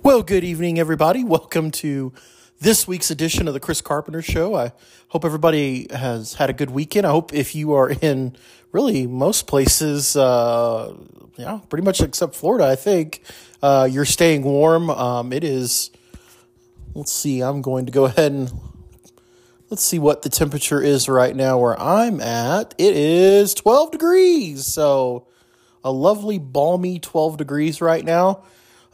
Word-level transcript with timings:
Well, 0.00 0.22
good 0.22 0.44
evening, 0.44 0.78
everybody. 0.78 1.24
Welcome 1.24 1.72
to 1.72 2.12
this 2.60 2.86
week's 2.86 3.10
edition 3.10 3.48
of 3.48 3.54
the 3.54 3.58
Chris 3.58 3.80
Carpenter 3.80 4.22
Show. 4.22 4.54
I 4.54 4.70
hope 5.08 5.24
everybody 5.24 5.88
has 5.90 6.34
had 6.34 6.48
a 6.48 6.52
good 6.52 6.70
weekend. 6.70 7.04
I 7.04 7.10
hope 7.10 7.34
if 7.34 7.56
you 7.56 7.72
are 7.72 7.90
in 7.90 8.36
really 8.70 9.08
most 9.08 9.48
places, 9.48 10.14
uh, 10.14 10.94
yeah, 11.36 11.58
pretty 11.68 11.84
much 11.84 12.00
except 12.00 12.36
Florida, 12.36 12.68
I 12.68 12.76
think, 12.76 13.22
uh, 13.60 13.88
you're 13.90 14.04
staying 14.04 14.44
warm. 14.44 14.88
Um, 14.88 15.32
it 15.32 15.42
is, 15.42 15.90
let's 16.94 17.12
see, 17.12 17.40
I'm 17.40 17.60
going 17.60 17.86
to 17.86 17.92
go 17.92 18.04
ahead 18.04 18.30
and 18.30 18.52
let's 19.68 19.82
see 19.82 19.98
what 19.98 20.22
the 20.22 20.28
temperature 20.28 20.80
is 20.80 21.08
right 21.08 21.34
now 21.34 21.58
where 21.58 21.78
I'm 21.78 22.20
at. 22.20 22.72
It 22.78 22.96
is 22.96 23.52
12 23.52 23.90
degrees. 23.90 24.64
So 24.64 25.26
a 25.82 25.90
lovely, 25.90 26.38
balmy 26.38 27.00
12 27.00 27.36
degrees 27.36 27.80
right 27.80 28.04
now. 28.04 28.44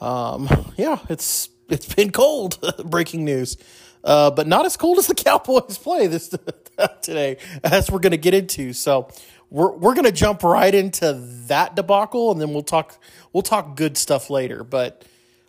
Um, 0.00 0.48
yeah, 0.76 0.98
it's 1.08 1.48
it's 1.68 1.92
been 1.94 2.10
cold. 2.10 2.58
Breaking 2.84 3.24
news, 3.24 3.56
uh, 4.02 4.30
but 4.30 4.46
not 4.46 4.66
as 4.66 4.76
cold 4.76 4.98
as 4.98 5.06
the 5.06 5.14
Cowboys 5.24 5.78
play 5.78 6.06
this 6.06 6.28
today, 7.02 7.38
as 7.62 7.90
we're 7.90 8.00
going 8.00 8.12
to 8.12 8.16
get 8.16 8.34
into. 8.34 8.72
So 8.72 9.08
we're 9.50 9.72
we're 9.72 9.94
going 9.94 10.04
to 10.04 10.12
jump 10.12 10.42
right 10.42 10.74
into 10.74 11.12
that 11.48 11.76
debacle, 11.76 12.32
and 12.32 12.40
then 12.40 12.52
we'll 12.52 12.62
talk 12.62 12.98
we'll 13.32 13.42
talk 13.42 13.76
good 13.76 13.96
stuff 13.96 14.30
later. 14.30 14.64
But 14.64 15.04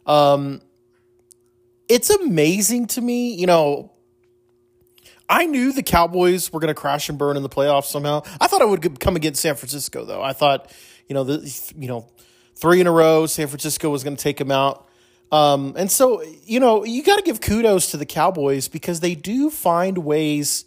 um, 0.05 0.61
it's 1.87 2.09
amazing 2.09 2.87
to 2.87 3.01
me, 3.01 3.33
you 3.33 3.47
know. 3.47 3.91
I 5.27 5.47
knew 5.47 5.73
the 5.73 5.81
Cowboys 5.81 6.53
were 6.53 6.59
going 6.59 6.73
to 6.73 6.79
crash 6.79 7.09
and 7.09 7.17
burn 7.17 7.35
in 7.35 7.41
the 7.41 7.49
playoffs 7.49 7.85
somehow. 7.85 8.21
I 8.39 8.45
thought 8.45 8.61
I 8.61 8.65
would 8.65 8.99
come 8.99 9.15
against 9.15 9.41
San 9.41 9.55
Francisco, 9.55 10.05
though. 10.05 10.21
I 10.21 10.33
thought, 10.33 10.71
you 11.07 11.15
know, 11.15 11.23
the 11.23 11.73
you 11.75 11.87
know 11.87 12.07
three 12.55 12.81
in 12.81 12.87
a 12.87 12.91
row. 12.91 13.25
San 13.25 13.47
Francisco 13.47 13.89
was 13.89 14.03
going 14.03 14.15
to 14.15 14.21
take 14.21 14.37
them 14.37 14.51
out. 14.51 14.87
Um, 15.31 15.73
and 15.77 15.91
so, 15.91 16.23
you 16.45 16.59
know, 16.59 16.83
you 16.83 17.03
got 17.03 17.17
to 17.17 17.21
give 17.21 17.41
kudos 17.41 17.91
to 17.91 17.97
the 17.97 18.05
Cowboys 18.05 18.67
because 18.67 18.99
they 18.99 19.15
do 19.15 19.49
find 19.49 19.99
ways 19.99 20.65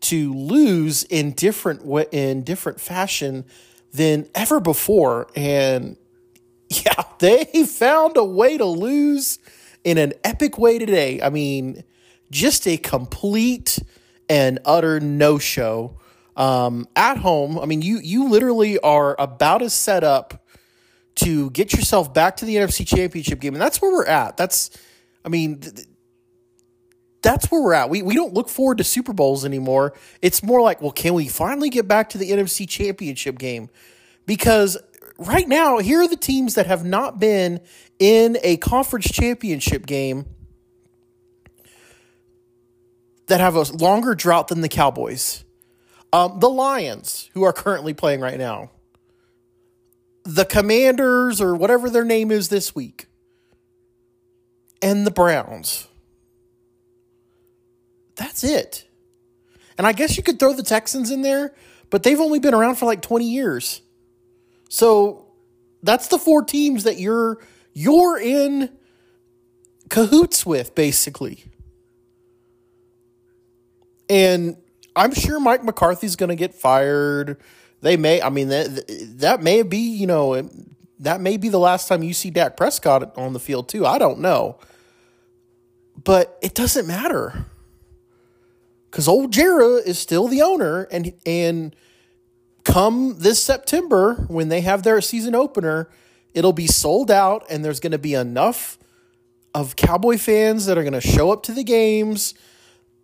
to 0.00 0.34
lose 0.34 1.04
in 1.04 1.32
different 1.32 1.82
in 2.12 2.42
different 2.42 2.80
fashion 2.80 3.44
than 3.92 4.28
ever 4.34 4.60
before. 4.60 5.28
And 5.36 5.96
yeah, 6.68 7.02
they 7.18 7.44
found 7.66 8.16
a 8.16 8.24
way 8.24 8.58
to 8.58 8.64
lose 8.64 9.38
in 9.84 9.98
an 9.98 10.12
epic 10.24 10.58
way 10.58 10.78
today. 10.78 11.20
I 11.22 11.30
mean, 11.30 11.84
just 12.30 12.66
a 12.66 12.76
complete 12.76 13.78
and 14.28 14.58
utter 14.64 14.98
no 15.00 15.38
show 15.38 15.98
um, 16.36 16.88
at 16.96 17.18
home. 17.18 17.58
I 17.58 17.66
mean, 17.66 17.82
you 17.82 17.98
you 17.98 18.28
literally 18.28 18.78
are 18.80 19.14
about 19.18 19.62
as 19.62 19.74
set 19.74 20.02
up 20.02 20.41
to 21.16 21.50
get 21.50 21.72
yourself 21.72 22.12
back 22.12 22.36
to 22.36 22.44
the 22.44 22.56
NFC 22.56 22.86
Championship 22.86 23.40
game. 23.40 23.54
And 23.54 23.60
that's 23.60 23.80
where 23.82 23.92
we're 23.92 24.06
at. 24.06 24.36
That's, 24.36 24.70
I 25.24 25.28
mean, 25.28 25.60
th- 25.60 25.86
that's 27.22 27.50
where 27.50 27.62
we're 27.62 27.74
at. 27.74 27.90
We, 27.90 28.02
we 28.02 28.14
don't 28.14 28.34
look 28.34 28.48
forward 28.48 28.78
to 28.78 28.84
Super 28.84 29.12
Bowls 29.12 29.44
anymore. 29.44 29.94
It's 30.20 30.42
more 30.42 30.60
like, 30.60 30.82
well, 30.82 30.90
can 30.90 31.14
we 31.14 31.28
finally 31.28 31.70
get 31.70 31.86
back 31.86 32.10
to 32.10 32.18
the 32.18 32.30
NFC 32.30 32.68
Championship 32.68 33.38
game? 33.38 33.70
Because 34.26 34.76
right 35.18 35.46
now, 35.46 35.78
here 35.78 36.00
are 36.00 36.08
the 36.08 36.16
teams 36.16 36.54
that 36.54 36.66
have 36.66 36.84
not 36.84 37.20
been 37.20 37.60
in 37.98 38.38
a 38.42 38.56
conference 38.56 39.10
championship 39.10 39.86
game 39.86 40.26
that 43.26 43.40
have 43.40 43.54
a 43.54 43.62
longer 43.62 44.14
drought 44.14 44.48
than 44.48 44.60
the 44.60 44.68
Cowboys. 44.68 45.44
Um, 46.12 46.40
the 46.40 46.50
Lions, 46.50 47.30
who 47.32 47.44
are 47.44 47.52
currently 47.52 47.94
playing 47.94 48.20
right 48.20 48.38
now 48.38 48.70
the 50.24 50.44
Commanders 50.44 51.40
or 51.40 51.54
whatever 51.54 51.90
their 51.90 52.04
name 52.04 52.30
is 52.30 52.48
this 52.48 52.74
week, 52.74 53.06
and 54.80 55.06
the 55.06 55.10
Browns. 55.10 55.88
That's 58.16 58.44
it. 58.44 58.86
And 59.78 59.86
I 59.86 59.92
guess 59.92 60.16
you 60.16 60.22
could 60.22 60.38
throw 60.38 60.52
the 60.52 60.62
Texans 60.62 61.10
in 61.10 61.22
there, 61.22 61.54
but 61.90 62.02
they've 62.02 62.20
only 62.20 62.38
been 62.38 62.54
around 62.54 62.76
for 62.76 62.86
like 62.86 63.02
20 63.02 63.24
years. 63.24 63.80
So 64.68 65.26
that's 65.82 66.08
the 66.08 66.18
four 66.18 66.44
teams 66.44 66.84
that 66.84 66.98
you're 66.98 67.38
you're 67.74 68.18
in 68.18 68.70
cahoots 69.88 70.46
with 70.46 70.74
basically. 70.74 71.44
And 74.08 74.56
I'm 74.94 75.14
sure 75.14 75.40
Mike 75.40 75.64
McCarthy's 75.64 76.16
going 76.16 76.28
to 76.28 76.36
get 76.36 76.54
fired 76.54 77.40
they 77.82 77.96
may. 77.96 78.22
I 78.22 78.30
mean 78.30 78.48
that 78.48 78.86
that 79.18 79.42
may 79.42 79.62
be 79.62 79.78
you 79.78 80.06
know 80.06 80.48
that 81.00 81.20
may 81.20 81.36
be 81.36 81.48
the 81.48 81.58
last 81.58 81.88
time 81.88 82.02
you 82.02 82.14
see 82.14 82.30
Dak 82.30 82.56
Prescott 82.56 83.16
on 83.18 83.32
the 83.32 83.40
field 83.40 83.68
too. 83.68 83.84
I 83.84 83.98
don't 83.98 84.20
know, 84.20 84.58
but 86.02 86.38
it 86.40 86.54
doesn't 86.54 86.86
matter 86.86 87.46
because 88.92 89.08
old 89.08 89.32
Jera 89.32 89.84
is 89.84 89.98
still 89.98 90.28
the 90.28 90.42
owner, 90.42 90.84
and 90.92 91.14
and 91.26 91.74
come 92.62 93.16
this 93.18 93.42
September 93.42 94.26
when 94.28 94.48
they 94.48 94.60
have 94.60 94.82
their 94.82 95.00
season 95.00 95.34
opener, 95.34 95.88
it'll 96.34 96.52
be 96.52 96.66
sold 96.66 97.10
out, 97.10 97.44
and 97.50 97.64
there's 97.64 97.80
going 97.80 97.92
to 97.92 97.98
be 97.98 98.14
enough 98.14 98.78
of 99.54 99.76
Cowboy 99.76 100.18
fans 100.18 100.66
that 100.66 100.78
are 100.78 100.82
going 100.82 100.92
to 100.92 101.00
show 101.00 101.32
up 101.32 101.42
to 101.44 101.52
the 101.52 101.64
games. 101.64 102.34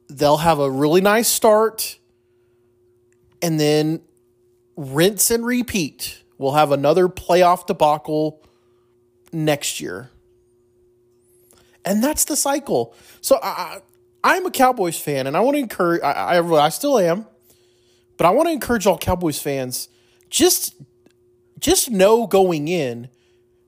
They'll 0.09 0.39
have 0.39 0.59
a 0.59 0.71
really 0.71 1.00
nice 1.00 1.28
start, 1.28 1.99
and 3.43 3.59
then 3.59 4.03
rinse 4.78 5.28
and 5.31 5.44
repeat. 5.44 6.22
We'll 6.39 6.53
have 6.53 6.71
another 6.71 7.09
playoff 7.09 7.66
debacle 7.66 8.41
next 9.33 9.81
year. 9.81 10.11
And 11.84 12.03
that's 12.03 12.25
the 12.25 12.37
cycle. 12.37 12.94
So 13.21 13.41
I, 13.43 13.81
I'm 14.22 14.47
a 14.47 14.50
Cowboys 14.50 14.99
fan, 14.99 15.27
and 15.27 15.37
I 15.37 15.41
want 15.41 15.56
to 15.56 15.61
encourage. 15.61 16.00
I, 16.03 16.39
I, 16.39 16.65
I 16.65 16.69
still 16.69 16.99
am, 16.99 17.27
but 18.16 18.27
I 18.27 18.31
want 18.31 18.49
to 18.49 18.53
encourage 18.53 18.87
all 18.87 18.99
Cowboys 18.99 19.41
fans. 19.41 19.89
Just, 20.31 20.77
just 21.59 21.91
know 21.91 22.27
going 22.27 22.69
in, 22.69 23.09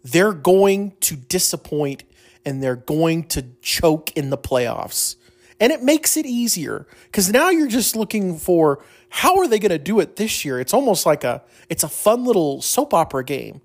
they're 0.04 0.32
going 0.32 0.92
to 1.00 1.16
disappoint, 1.16 2.04
and 2.44 2.62
they're 2.62 2.77
going 2.77 3.25
to 3.28 3.47
choke 3.62 4.12
in 4.16 4.31
the 4.31 4.38
playoffs, 4.38 5.16
and 5.59 5.72
it 5.72 5.82
makes 5.82 6.16
it 6.16 6.27
easier 6.27 6.87
because 7.06 7.32
now 7.32 7.50
you're 7.50 7.69
just 7.69 7.97
looking 7.97 8.38
for 8.38 8.84
how 9.10 9.38
are 9.38 9.48
they 9.48 9.59
going 9.59 9.71
to 9.71 9.78
do 9.78 10.00
it 10.00 10.16
this 10.16 10.44
year? 10.44 10.59
It's 10.59 10.72
almost 10.72 11.04
like 11.04 11.25
a 11.25 11.43
it's 11.69 11.82
a 11.82 11.88
fun 11.88 12.25
little 12.25 12.62
soap 12.62 12.94
opera 12.94 13.25
game. 13.25 13.60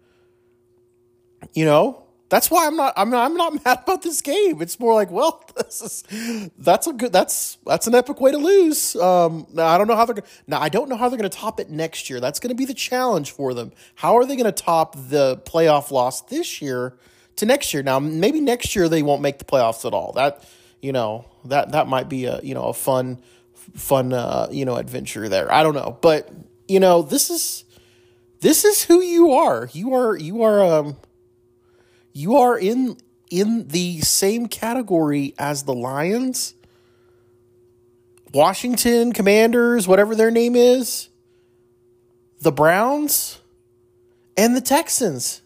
You 1.54 1.66
know, 1.66 2.06
that's 2.30 2.50
why 2.50 2.66
I'm 2.66 2.76
not 2.76 2.94
I'm 2.98 3.10
not, 3.12 3.26
I'm 3.26 3.36
not 3.36 3.54
mad 3.66 3.80
about 3.84 4.02
this 4.02 4.22
game. 4.22 4.62
It's 4.62 4.80
more 4.80 4.94
like, 4.94 5.12
well, 5.12 5.44
this 5.56 5.82
is 5.82 6.52
that's 6.58 6.88
a 6.88 6.94
good 6.94 7.14
that's 7.14 7.58
that's 7.66 7.88
an 7.88 7.96
epic 7.96 8.20
way 8.20 8.32
to 8.32 8.38
lose. 8.38 8.96
Um, 8.96 9.46
now 9.54 9.68
I 9.68 9.78
don't 9.78 9.88
know 9.88 9.96
how 9.96 10.06
they're 10.06 10.24
now 10.48 10.60
I 10.60 10.70
don't 10.70 10.90
know 10.90 10.98
how 10.98 11.10
they're 11.10 11.20
going 11.20 11.30
to 11.30 11.38
top 11.38 11.60
it 11.60 11.70
next 11.70 12.10
year. 12.10 12.20
That's 12.20 12.40
going 12.40 12.50
to 12.50 12.56
be 12.56 12.66
the 12.66 12.74
challenge 12.74 13.32
for 13.32 13.54
them. 13.54 13.72
How 13.96 14.18
are 14.18 14.26
they 14.26 14.36
going 14.36 14.46
to 14.46 14.52
top 14.52 14.96
the 14.96 15.38
playoff 15.46 15.92
loss 15.92 16.22
this 16.22 16.62
year 16.62 16.98
to 17.36 17.46
next 17.46 17.74
year? 17.74 17.84
Now 17.84 18.00
maybe 18.00 18.42
next 18.42 18.76
year 18.76 18.90
they 18.90 19.04
won't 19.04 19.22
make 19.22 19.38
the 19.38 19.46
playoffs 19.46 19.86
at 19.86 19.94
all. 19.94 20.14
That 20.14 20.44
you 20.82 20.92
know 20.92 21.26
that 21.46 21.74
that 21.74 21.88
might 21.88 22.10
be 22.10 22.26
a 22.26 22.42
you 22.42 22.56
know 22.56 22.66
a 22.66 22.74
fun 22.74 23.20
fun 23.74 24.14
uh, 24.14 24.48
you 24.52 24.66
know 24.66 24.76
adventure 24.76 25.28
there. 25.30 25.52
I 25.52 25.64
don't 25.64 25.76
know, 25.76 25.98
but 26.02 26.30
you 26.68 26.80
know 26.80 27.02
this 27.02 27.30
is 27.30 27.66
this 28.40 28.66
is 28.66 28.84
who 28.84 29.02
you 29.02 29.32
are. 29.32 29.70
You 29.74 29.94
are 29.96 30.16
you 30.16 30.44
are 30.44 30.64
um 30.64 30.98
you 32.14 32.38
are 32.38 32.58
in 32.58 32.98
in 33.30 33.68
the 33.68 34.02
same 34.02 34.48
category 34.48 35.34
as 35.38 35.64
the 35.64 35.74
Lions, 35.74 36.54
Washington 38.34 39.14
Commanders, 39.14 39.88
whatever 39.88 40.16
their 40.16 40.32
name 40.32 40.56
is, 40.56 41.10
the 42.42 42.52
Browns, 42.52 43.40
and 44.38 44.56
the 44.56 44.62
Texans. 44.62 45.42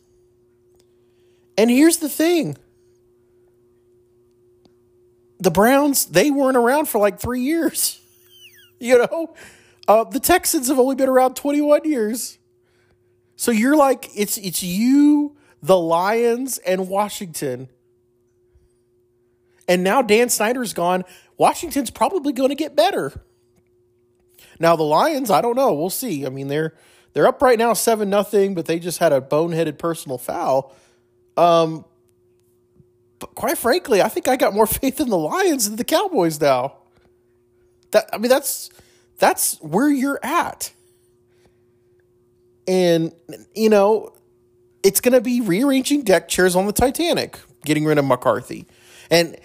And 1.57 1.69
here's 1.69 1.97
the 1.97 2.09
thing 2.09 2.57
the 5.39 5.51
Browns, 5.51 6.05
they 6.05 6.31
weren't 6.31 6.57
around 6.57 6.87
for 6.87 6.99
like 6.99 7.19
three 7.19 7.41
years. 7.41 7.99
You 8.81 8.97
know, 8.97 9.35
uh, 9.89 10.05
the 10.05 10.21
Texans 10.21 10.69
have 10.69 10.79
only 10.79 10.95
been 10.95 11.09
around 11.09 11.35
21 11.35 11.83
years. 11.83 12.37
So 13.35 13.51
you're 13.51 13.75
like, 13.75 14.09
it's 14.15 14.37
it's 14.37 14.63
you, 14.63 15.35
the 15.61 15.77
Lions, 15.77 16.59
and 16.59 16.87
Washington. 16.87 17.67
And 19.67 19.83
now 19.83 20.01
Dan 20.01 20.29
Snyder's 20.29 20.73
gone. 20.73 21.03
Washington's 21.37 21.91
probably 21.91 22.33
going 22.33 22.49
to 22.49 22.55
get 22.55 22.75
better. 22.75 23.21
Now 24.59 24.75
the 24.75 24.83
Lions, 24.83 25.29
I 25.29 25.41
don't 25.41 25.55
know. 25.55 25.73
We'll 25.73 25.89
see. 25.89 26.25
I 26.25 26.29
mean, 26.29 26.47
they're 26.47 26.73
they're 27.13 27.27
up 27.27 27.41
right 27.41 27.57
now 27.57 27.73
seven 27.73 28.09
nothing, 28.09 28.55
but 28.55 28.65
they 28.65 28.79
just 28.79 28.99
had 28.99 29.13
a 29.13 29.21
boneheaded 29.21 29.77
personal 29.77 30.17
foul. 30.17 30.75
Um, 31.37 31.85
but 33.19 33.35
quite 33.35 33.57
frankly, 33.57 34.01
I 34.01 34.09
think 34.09 34.27
I 34.27 34.35
got 34.35 34.53
more 34.53 34.67
faith 34.67 34.99
in 34.99 35.09
the 35.09 35.17
Lions 35.17 35.67
than 35.67 35.77
the 35.77 35.83
Cowboys 35.83 36.39
now. 36.41 36.78
That 37.91 38.09
I 38.13 38.17
mean, 38.17 38.29
that's 38.29 38.69
that's 39.17 39.57
where 39.61 39.89
you're 39.89 40.19
at. 40.23 40.73
And 42.67 43.13
you 43.55 43.69
know, 43.69 44.13
it's 44.83 45.01
going 45.01 45.13
to 45.13 45.21
be 45.21 45.41
rearranging 45.41 46.03
deck 46.03 46.27
chairs 46.27 46.55
on 46.55 46.65
the 46.65 46.73
Titanic. 46.73 47.39
getting 47.65 47.85
rid 47.85 47.97
of 47.97 48.05
McCarthy. 48.05 48.67
And 49.09 49.37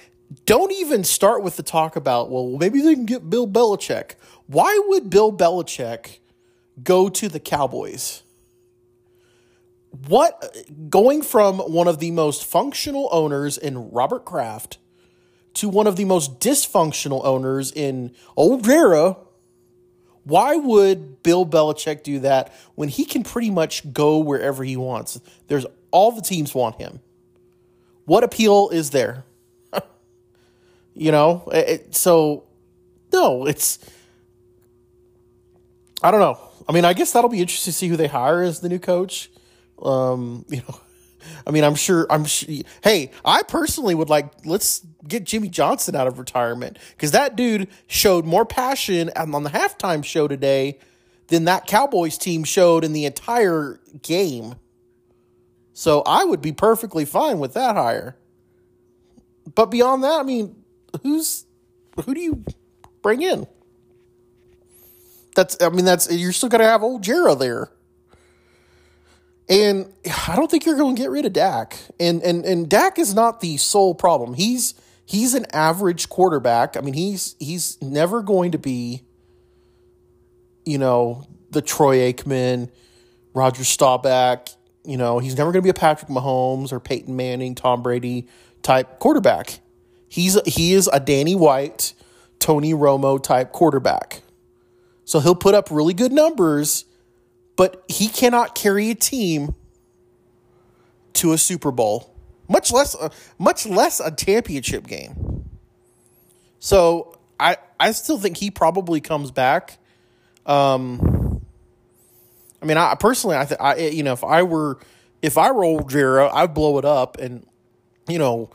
don't 0.46 0.72
even 0.72 1.04
start 1.04 1.42
with 1.42 1.56
the 1.56 1.62
talk 1.62 1.96
about, 1.96 2.30
well, 2.30 2.56
maybe 2.58 2.80
they 2.80 2.94
can 2.94 3.06
get 3.06 3.28
Bill 3.30 3.46
Belichick. 3.46 4.12
Why 4.46 4.80
would 4.88 5.10
Bill 5.10 5.32
Belichick 5.32 6.18
go 6.82 7.08
to 7.08 7.28
the 7.28 7.40
Cowboys? 7.40 8.22
What 10.08 10.56
going 10.90 11.22
from 11.22 11.58
one 11.58 11.86
of 11.86 12.00
the 12.00 12.10
most 12.10 12.44
functional 12.44 13.08
owners 13.12 13.56
in 13.56 13.90
Robert 13.90 14.24
Kraft 14.24 14.78
to 15.54 15.68
one 15.68 15.86
of 15.86 15.96
the 15.96 16.04
most 16.04 16.40
dysfunctional 16.40 17.24
owners 17.24 17.72
in 17.72 18.14
Old 18.36 18.64
Jera, 18.64 19.16
why 20.24 20.56
would 20.56 21.22
Bill 21.22 21.46
Belichick 21.46 22.02
do 22.02 22.20
that 22.20 22.52
when 22.74 22.88
he 22.88 23.04
can 23.04 23.22
pretty 23.22 23.50
much 23.50 23.92
go 23.92 24.18
wherever 24.18 24.64
he 24.64 24.76
wants? 24.76 25.20
There's 25.48 25.66
all 25.90 26.12
the 26.12 26.22
teams 26.22 26.54
want 26.54 26.76
him. 26.76 27.00
What 28.06 28.24
appeal 28.24 28.70
is 28.70 28.90
there? 28.90 29.24
you 30.94 31.12
know, 31.12 31.48
it, 31.52 31.94
so 31.94 32.44
no, 33.12 33.46
it's 33.46 33.78
I 36.02 36.10
don't 36.10 36.20
know. 36.20 36.38
I 36.68 36.72
mean, 36.72 36.84
I 36.84 36.92
guess 36.92 37.12
that'll 37.12 37.30
be 37.30 37.40
interesting 37.40 37.72
to 37.72 37.76
see 37.76 37.88
who 37.88 37.96
they 37.96 38.08
hire 38.08 38.42
as 38.42 38.60
the 38.60 38.68
new 38.68 38.78
coach. 38.78 39.30
Um, 39.80 40.44
you 40.50 40.58
know, 40.58 40.80
I 41.46 41.50
mean, 41.50 41.64
I'm 41.64 41.74
sure. 41.74 42.06
I'm 42.10 42.24
sure. 42.24 42.54
Hey, 42.82 43.10
I 43.24 43.42
personally 43.42 43.94
would 43.94 44.08
like. 44.08 44.32
Let's 44.44 44.86
get 45.06 45.24
Jimmy 45.24 45.48
Johnson 45.48 45.94
out 45.94 46.06
of 46.06 46.18
retirement 46.18 46.78
because 46.96 47.10
that 47.12 47.36
dude 47.36 47.68
showed 47.86 48.24
more 48.24 48.44
passion 48.44 49.10
on 49.16 49.42
the 49.42 49.50
halftime 49.50 50.04
show 50.04 50.28
today 50.28 50.78
than 51.28 51.44
that 51.44 51.66
Cowboys 51.66 52.18
team 52.18 52.44
showed 52.44 52.84
in 52.84 52.92
the 52.92 53.04
entire 53.04 53.80
game. 54.02 54.56
So 55.72 56.02
I 56.06 56.24
would 56.24 56.40
be 56.40 56.52
perfectly 56.52 57.04
fine 57.04 57.38
with 57.38 57.54
that 57.54 57.76
hire. 57.76 58.16
But 59.54 59.66
beyond 59.66 60.04
that, 60.04 60.20
I 60.20 60.22
mean, 60.22 60.54
who's 61.02 61.44
who 62.04 62.14
do 62.14 62.20
you 62.20 62.44
bring 63.02 63.22
in? 63.22 63.46
That's 65.34 65.56
I 65.60 65.68
mean, 65.68 65.84
that's 65.84 66.10
you're 66.10 66.32
still 66.32 66.48
gonna 66.48 66.64
have 66.64 66.82
old 66.82 67.02
Jera 67.02 67.38
there. 67.38 67.70
And 69.48 69.92
I 70.26 70.36
don't 70.36 70.50
think 70.50 70.64
you're 70.64 70.76
going 70.76 70.96
to 70.96 71.02
get 71.02 71.10
rid 71.10 71.26
of 71.26 71.32
Dak. 71.32 71.78
And 72.00 72.22
and 72.22 72.44
and 72.44 72.68
Dak 72.68 72.98
is 72.98 73.14
not 73.14 73.40
the 73.40 73.56
sole 73.58 73.94
problem. 73.94 74.34
He's 74.34 74.74
he's 75.04 75.34
an 75.34 75.46
average 75.52 76.08
quarterback. 76.08 76.76
I 76.76 76.80
mean, 76.80 76.94
he's 76.94 77.36
he's 77.38 77.80
never 77.82 78.22
going 78.22 78.52
to 78.52 78.58
be 78.58 79.04
you 80.64 80.78
know, 80.78 81.24
the 81.50 81.62
Troy 81.62 82.12
Aikman, 82.12 82.70
Roger 83.34 83.64
Staubach, 83.64 84.48
you 84.84 84.96
know, 84.96 85.18
he's 85.18 85.36
never 85.36 85.52
going 85.52 85.62
to 85.62 85.66
be 85.66 85.70
a 85.70 85.74
Patrick 85.74 86.10
Mahomes 86.10 86.72
or 86.72 86.80
Peyton 86.80 87.16
Manning, 87.16 87.54
Tom 87.54 87.82
Brady 87.82 88.28
type 88.62 88.98
quarterback. 88.98 89.60
He's 90.08 90.38
he 90.46 90.74
is 90.74 90.88
a 90.92 91.00
Danny 91.00 91.34
White, 91.34 91.94
Tony 92.38 92.72
Romo 92.72 93.22
type 93.22 93.52
quarterback. 93.52 94.22
So 95.04 95.20
he'll 95.20 95.34
put 95.34 95.54
up 95.54 95.68
really 95.70 95.94
good 95.94 96.12
numbers 96.12 96.84
but 97.56 97.84
he 97.88 98.08
cannot 98.08 98.54
carry 98.54 98.90
a 98.90 98.94
team 98.94 99.54
to 101.14 101.32
a 101.32 101.38
Super 101.38 101.70
Bowl, 101.70 102.14
much 102.48 102.72
less 102.72 102.94
uh, 102.94 103.08
much 103.38 103.66
less 103.66 104.00
a 104.00 104.14
championship 104.14 104.86
game. 104.86 105.48
So 106.58 107.18
I 107.38 107.56
I 107.78 107.92
still 107.92 108.18
think 108.18 108.36
he 108.36 108.50
probably 108.50 109.00
comes 109.00 109.30
back. 109.30 109.78
Um, 110.46 111.40
I 112.60 112.66
mean, 112.66 112.76
I 112.76 112.94
personally, 112.94 113.36
I, 113.36 113.44
th- 113.44 113.60
I 113.60 113.76
you 113.76 114.02
know, 114.02 114.12
if 114.12 114.24
I 114.24 114.42
were 114.42 114.78
if 115.22 115.38
I 115.38 115.50
were 115.52 115.64
old 115.64 115.90
Jera, 115.90 116.30
I'd 116.32 116.54
blow 116.54 116.78
it 116.78 116.84
up, 116.84 117.18
and 117.18 117.46
you 118.08 118.18
know, 118.18 118.50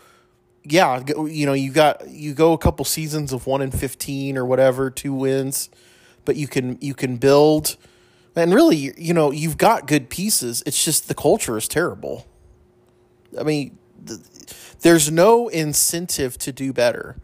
yeah, 0.64 1.04
you 1.08 1.46
know, 1.46 1.54
you 1.54 1.72
got 1.72 2.10
you 2.10 2.34
go 2.34 2.54
a 2.54 2.58
couple 2.58 2.86
seasons 2.86 3.32
of 3.34 3.48
one 3.48 3.62
in 3.62 3.72
fifteen 3.72 4.38
or 4.38 4.46
whatever, 4.46 4.90
two 4.90 5.14
wins, 5.14 5.70
but 6.26 6.36
you 6.36 6.48
can 6.48 6.78
you 6.82 6.94
can 6.94 7.18
build 7.18 7.78
and 8.36 8.54
really, 8.54 8.94
you 8.98 9.14
know, 9.14 9.32
you've 9.32 9.58
got 9.58 9.88
good 9.88 10.10
pieces. 10.10 10.64
It's 10.66 10.84
just 10.84 11.08
the 11.08 11.16
culture 11.16 11.58
is 11.58 11.68
terrible. 11.68 12.26
I 13.38 13.44
mean, 13.44 13.78
there's 14.82 15.12
no 15.12 15.48
incentive 15.50 16.38
to 16.40 16.52
do 16.52 16.74
better. 16.74 17.18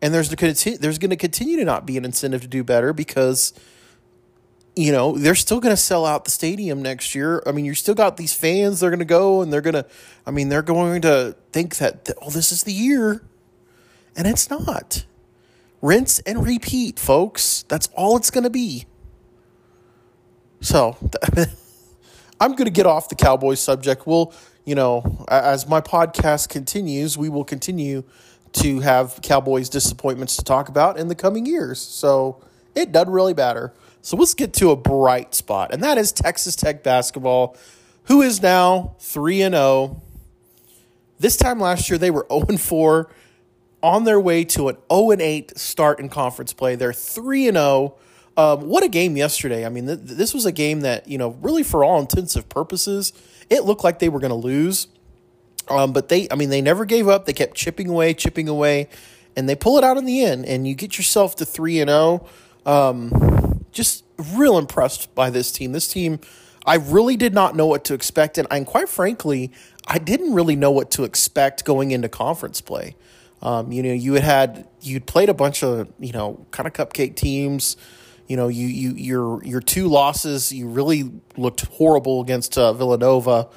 And 0.00 0.12
there's 0.12 0.30
there's 0.30 0.98
going 0.98 1.10
to 1.10 1.16
continue 1.16 1.56
to 1.58 1.64
not 1.64 1.86
be 1.86 1.96
an 1.96 2.04
incentive 2.04 2.40
to 2.42 2.48
do 2.48 2.64
better 2.64 2.92
because 2.92 3.52
you 4.74 4.90
know, 4.90 5.12
they're 5.18 5.34
still 5.34 5.60
going 5.60 5.74
to 5.74 5.80
sell 5.80 6.06
out 6.06 6.24
the 6.24 6.30
stadium 6.30 6.80
next 6.80 7.14
year. 7.14 7.42
I 7.46 7.52
mean, 7.52 7.66
you 7.66 7.74
still 7.74 7.94
got 7.94 8.16
these 8.16 8.32
fans 8.32 8.80
they're 8.80 8.90
going 8.90 9.00
to 9.00 9.04
go 9.04 9.42
and 9.42 9.52
they're 9.52 9.60
going 9.60 9.74
to 9.74 9.86
I 10.26 10.30
mean, 10.30 10.48
they're 10.48 10.62
going 10.62 11.02
to 11.02 11.36
think 11.52 11.76
that 11.76 12.10
oh, 12.20 12.30
this 12.30 12.52
is 12.52 12.62
the 12.64 12.72
year. 12.72 13.22
And 14.16 14.26
it's 14.26 14.50
not. 14.50 15.04
Rinse 15.80 16.20
and 16.20 16.44
repeat, 16.44 16.98
folks. 16.98 17.64
That's 17.68 17.88
all 17.94 18.16
it's 18.16 18.30
going 18.30 18.44
to 18.44 18.50
be. 18.50 18.86
So 20.62 20.96
I'm 22.40 22.52
going 22.52 22.66
to 22.66 22.70
get 22.70 22.86
off 22.86 23.08
the 23.08 23.16
Cowboys 23.16 23.60
subject. 23.60 24.06
We'll, 24.06 24.32
you 24.64 24.76
know, 24.76 25.26
as 25.28 25.68
my 25.68 25.80
podcast 25.80 26.48
continues, 26.48 27.18
we 27.18 27.28
will 27.28 27.44
continue 27.44 28.04
to 28.52 28.80
have 28.80 29.18
Cowboys 29.22 29.68
disappointments 29.68 30.36
to 30.36 30.44
talk 30.44 30.68
about 30.68 30.98
in 30.98 31.08
the 31.08 31.16
coming 31.16 31.46
years. 31.46 31.80
So 31.80 32.42
it 32.76 32.92
doesn't 32.92 33.12
really 33.12 33.34
matter. 33.34 33.72
So 34.02 34.16
let's 34.16 34.34
get 34.34 34.52
to 34.54 34.70
a 34.70 34.76
bright 34.76 35.34
spot, 35.34 35.72
and 35.72 35.82
that 35.82 35.96
is 35.96 36.10
Texas 36.10 36.56
Tech 36.56 36.82
basketball, 36.82 37.56
who 38.04 38.20
is 38.20 38.42
now 38.42 38.96
3 38.98 39.42
and 39.42 39.54
0. 39.54 40.02
This 41.20 41.36
time 41.36 41.60
last 41.60 41.88
year, 41.88 41.98
they 41.98 42.10
were 42.10 42.26
0 42.28 42.56
4 42.58 43.10
on 43.80 44.04
their 44.04 44.18
way 44.18 44.44
to 44.44 44.68
an 44.68 44.76
0 44.92 45.12
8 45.20 45.56
start 45.56 46.00
in 46.00 46.08
conference 46.08 46.52
play. 46.52 46.74
They're 46.74 46.92
3 46.92 47.48
and 47.48 47.56
0 47.56 47.94
um, 48.36 48.68
what 48.68 48.82
a 48.82 48.88
game 48.88 49.16
yesterday. 49.16 49.66
I 49.66 49.68
mean, 49.68 49.86
th- 49.86 50.00
this 50.02 50.32
was 50.32 50.46
a 50.46 50.52
game 50.52 50.80
that, 50.80 51.06
you 51.06 51.18
know, 51.18 51.30
really 51.42 51.62
for 51.62 51.84
all 51.84 52.00
intensive 52.00 52.48
purposes, 52.48 53.12
it 53.50 53.64
looked 53.64 53.84
like 53.84 53.98
they 53.98 54.08
were 54.08 54.20
going 54.20 54.30
to 54.30 54.36
lose. 54.36 54.88
Um, 55.68 55.92
but 55.92 56.08
they, 56.08 56.26
I 56.30 56.34
mean, 56.34 56.48
they 56.48 56.62
never 56.62 56.84
gave 56.84 57.08
up. 57.08 57.26
They 57.26 57.32
kept 57.32 57.56
chipping 57.56 57.88
away, 57.88 58.14
chipping 58.14 58.48
away, 58.48 58.88
and 59.36 59.48
they 59.48 59.54
pull 59.54 59.78
it 59.78 59.84
out 59.84 59.96
in 59.96 60.06
the 60.06 60.24
end. 60.24 60.46
And 60.46 60.66
you 60.66 60.74
get 60.74 60.96
yourself 60.96 61.36
to 61.36 61.44
3 61.44 61.80
and 61.80 61.90
0. 61.90 62.26
Um, 62.64 63.64
just 63.70 64.04
real 64.34 64.58
impressed 64.58 65.14
by 65.14 65.30
this 65.30 65.52
team. 65.52 65.72
This 65.72 65.88
team, 65.88 66.18
I 66.64 66.76
really 66.76 67.16
did 67.16 67.34
not 67.34 67.54
know 67.54 67.66
what 67.66 67.84
to 67.84 67.94
expect. 67.94 68.38
And, 68.38 68.48
and 68.50 68.66
quite 68.66 68.88
frankly, 68.88 69.52
I 69.86 69.98
didn't 69.98 70.32
really 70.32 70.56
know 70.56 70.70
what 70.70 70.90
to 70.92 71.04
expect 71.04 71.64
going 71.64 71.90
into 71.90 72.08
conference 72.08 72.60
play. 72.60 72.96
Um, 73.42 73.72
you 73.72 73.82
know, 73.82 73.92
you 73.92 74.14
had 74.14 74.22
had, 74.22 74.68
you'd 74.80 75.06
played 75.06 75.28
a 75.28 75.34
bunch 75.34 75.62
of, 75.62 75.88
you 75.98 76.12
know, 76.12 76.46
kind 76.50 76.66
of 76.66 76.72
cupcake 76.72 77.16
teams 77.16 77.76
you 78.32 78.36
know, 78.36 78.48
you 78.48 78.66
you 78.66 78.92
your 78.92 79.44
your 79.44 79.60
two 79.60 79.88
losses, 79.88 80.54
you 80.54 80.66
really 80.66 81.12
looked 81.36 81.66
horrible 81.66 82.22
against 82.22 82.56
uh, 82.56 82.72
Villanova 82.72 83.48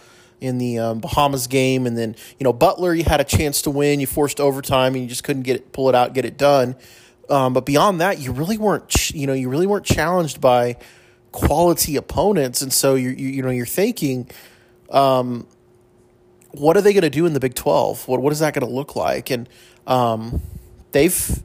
in 0.41 0.57
the 0.57 0.79
um, 0.79 0.99
Bahamas 0.99 1.47
game, 1.47 1.87
and 1.87 1.97
then 1.97 2.13
you 2.37 2.43
know 2.43 2.51
Butler, 2.51 2.93
you 2.93 3.05
had 3.05 3.21
a 3.21 3.23
chance 3.23 3.61
to 3.61 3.69
win, 3.69 4.01
you 4.01 4.05
forced 4.05 4.41
overtime, 4.41 4.93
and 4.93 5.03
you 5.03 5.07
just 5.07 5.23
couldn't 5.23 5.43
get 5.43 5.55
it, 5.55 5.71
pull 5.71 5.87
it 5.87 5.95
out, 5.95 6.13
get 6.13 6.25
it 6.25 6.37
done. 6.37 6.75
Um, 7.29 7.53
but 7.53 7.65
beyond 7.65 8.01
that, 8.01 8.19
you 8.19 8.33
really 8.33 8.57
weren't, 8.57 9.11
you 9.11 9.25
know, 9.27 9.31
you 9.31 9.47
really 9.47 9.65
weren't 9.65 9.85
challenged 9.85 10.41
by 10.41 10.75
quality 11.31 11.95
opponents, 11.95 12.61
and 12.61 12.73
so 12.73 12.95
you 12.95 13.11
you, 13.11 13.29
you 13.29 13.43
know 13.43 13.51
you're 13.51 13.65
thinking, 13.65 14.29
um, 14.89 15.47
what 16.51 16.75
are 16.75 16.81
they 16.81 16.91
going 16.91 17.03
to 17.03 17.09
do 17.09 17.25
in 17.25 17.31
the 17.31 17.39
Big 17.39 17.55
Twelve? 17.55 18.05
What 18.09 18.21
what 18.21 18.33
is 18.33 18.39
that 18.39 18.53
going 18.53 18.67
to 18.67 18.73
look 18.73 18.93
like? 18.93 19.29
And 19.29 19.47
um, 19.87 20.41
they've 20.91 21.41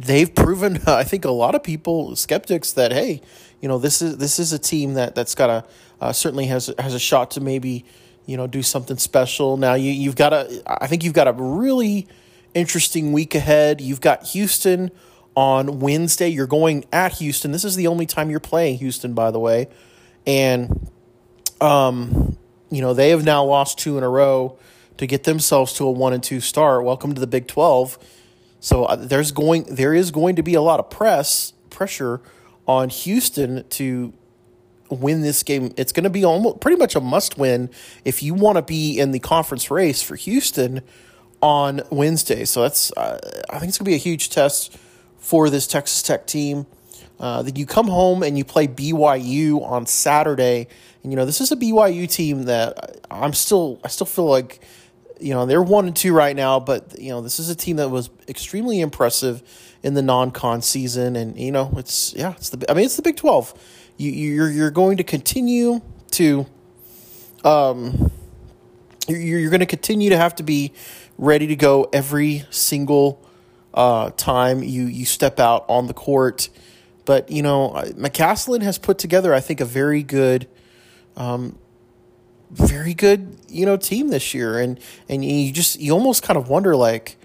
they've 0.00 0.34
proven, 0.34 0.80
I 0.86 1.04
think, 1.04 1.24
a 1.24 1.30
lot 1.30 1.54
of 1.54 1.62
people 1.62 2.16
skeptics 2.16 2.72
that 2.72 2.92
hey, 2.92 3.20
you 3.60 3.68
know, 3.68 3.78
this 3.78 4.02
is 4.02 4.16
this 4.16 4.38
is 4.38 4.52
a 4.52 4.58
team 4.58 4.94
that 4.94 5.14
that's 5.14 5.34
got 5.34 5.50
a 5.50 5.64
uh, 6.00 6.12
certainly 6.12 6.46
has 6.46 6.72
has 6.78 6.94
a 6.94 6.98
shot 6.98 7.32
to 7.32 7.40
maybe 7.40 7.84
you 8.26 8.36
know 8.36 8.46
do 8.46 8.62
something 8.62 8.96
special. 8.96 9.56
Now 9.56 9.74
you 9.74 9.92
you've 9.92 10.16
got 10.16 10.32
a 10.32 10.62
I 10.66 10.86
think 10.86 11.04
you've 11.04 11.14
got 11.14 11.28
a 11.28 11.32
really 11.32 12.08
interesting 12.54 13.12
week 13.12 13.34
ahead. 13.34 13.80
You've 13.80 14.00
got 14.00 14.26
Houston 14.28 14.90
on 15.36 15.80
Wednesday. 15.80 16.28
You're 16.28 16.46
going 16.46 16.84
at 16.92 17.12
Houston. 17.14 17.52
This 17.52 17.64
is 17.64 17.76
the 17.76 17.86
only 17.86 18.06
time 18.06 18.30
you're 18.30 18.40
playing 18.40 18.78
Houston, 18.78 19.12
by 19.12 19.30
the 19.30 19.38
way, 19.38 19.68
and 20.26 20.88
um, 21.60 22.38
you 22.70 22.80
know 22.80 22.94
they 22.94 23.10
have 23.10 23.24
now 23.24 23.44
lost 23.44 23.78
two 23.78 23.98
in 23.98 24.04
a 24.04 24.08
row 24.08 24.58
to 24.96 25.06
get 25.06 25.24
themselves 25.24 25.74
to 25.74 25.84
a 25.84 25.90
one 25.90 26.12
and 26.12 26.22
two 26.22 26.40
start. 26.40 26.84
Welcome 26.84 27.14
to 27.14 27.20
the 27.20 27.26
Big 27.26 27.46
Twelve 27.46 27.98
so 28.60 28.84
uh, 28.84 28.96
there's 28.96 29.32
going 29.32 29.64
there 29.64 29.94
is 29.94 30.10
going 30.10 30.36
to 30.36 30.42
be 30.42 30.54
a 30.54 30.60
lot 30.60 30.78
of 30.78 30.90
press 30.90 31.54
pressure 31.70 32.20
on 32.66 32.90
Houston 32.90 33.64
to 33.70 34.12
win 34.90 35.22
this 35.22 35.42
game. 35.42 35.72
It's 35.76 35.92
going 35.92 36.04
to 36.04 36.10
be 36.10 36.24
almost 36.24 36.60
pretty 36.60 36.76
much 36.76 36.94
a 36.94 37.00
must 37.00 37.38
win 37.38 37.70
if 38.04 38.22
you 38.22 38.34
want 38.34 38.56
to 38.56 38.62
be 38.62 38.98
in 38.98 39.12
the 39.12 39.18
conference 39.18 39.70
race 39.70 40.02
for 40.02 40.16
Houston 40.16 40.82
on 41.40 41.80
Wednesday. 41.90 42.44
So 42.44 42.62
that's 42.62 42.92
uh, 42.92 43.18
I 43.48 43.58
think 43.58 43.70
it's 43.70 43.78
going 43.78 43.86
to 43.86 43.90
be 43.90 43.94
a 43.94 43.98
huge 43.98 44.30
test 44.30 44.76
for 45.18 45.48
this 45.48 45.66
Texas 45.66 46.02
Tech 46.02 46.26
team. 46.26 46.66
Uh, 47.18 47.42
then 47.42 47.56
you 47.56 47.66
come 47.66 47.88
home 47.88 48.22
and 48.22 48.38
you 48.38 48.44
play 48.44 48.66
BYU 48.66 49.62
on 49.62 49.84
Saturday, 49.84 50.66
and 51.02 51.12
you 51.12 51.16
know 51.16 51.26
this 51.26 51.40
is 51.40 51.52
a 51.52 51.56
BYU 51.56 52.10
team 52.10 52.44
that 52.44 52.98
I'm 53.10 53.34
still 53.34 53.78
I 53.84 53.88
still 53.88 54.06
feel 54.06 54.26
like 54.26 54.60
you 55.20 55.34
know 55.34 55.46
they're 55.46 55.62
one 55.62 55.86
and 55.86 55.96
two 55.96 56.12
right 56.12 56.34
now, 56.34 56.60
but 56.60 56.98
you 56.98 57.10
know 57.10 57.20
this 57.20 57.38
is 57.38 57.48
a 57.48 57.54
team 57.54 57.76
that 57.76 57.88
was 57.88 58.10
extremely 58.28 58.80
impressive 58.80 59.42
in 59.82 59.94
the 59.94 60.02
non-con 60.02 60.62
season, 60.62 61.16
and 61.16 61.38
you 61.38 61.52
know 61.52 61.72
it's 61.76 62.14
yeah 62.14 62.32
it's 62.32 62.50
the 62.50 62.70
I 62.70 62.74
mean 62.74 62.84
it's 62.84 62.96
the 62.96 63.02
Big 63.02 63.16
Twelve. 63.16 63.54
You 63.96 64.10
you're 64.10 64.50
you're 64.50 64.70
going 64.70 64.96
to 64.96 65.04
continue 65.04 65.80
to 66.12 66.46
um 67.44 68.10
you're 69.08 69.38
you're 69.38 69.50
going 69.50 69.60
to 69.60 69.66
continue 69.66 70.10
to 70.10 70.16
have 70.16 70.34
to 70.36 70.42
be 70.42 70.72
ready 71.18 71.46
to 71.48 71.56
go 71.56 71.88
every 71.92 72.44
single 72.50 73.24
uh, 73.74 74.10
time 74.16 74.62
you 74.62 74.84
you 74.84 75.04
step 75.04 75.38
out 75.38 75.64
on 75.68 75.86
the 75.86 75.94
court. 75.94 76.48
But 77.04 77.30
you 77.30 77.42
know 77.42 77.70
McCasland 77.96 78.62
has 78.62 78.78
put 78.78 78.98
together 78.98 79.34
I 79.34 79.40
think 79.40 79.60
a 79.60 79.64
very 79.64 80.02
good. 80.02 80.48
Um, 81.16 81.58
very 82.50 82.94
good, 82.94 83.36
you 83.48 83.64
know, 83.64 83.76
team 83.76 84.08
this 84.08 84.34
year, 84.34 84.58
and 84.58 84.78
and 85.08 85.24
you 85.24 85.52
just 85.52 85.78
you 85.78 85.92
almost 85.92 86.22
kind 86.22 86.36
of 86.36 86.48
wonder 86.48 86.76
like, 86.76 87.16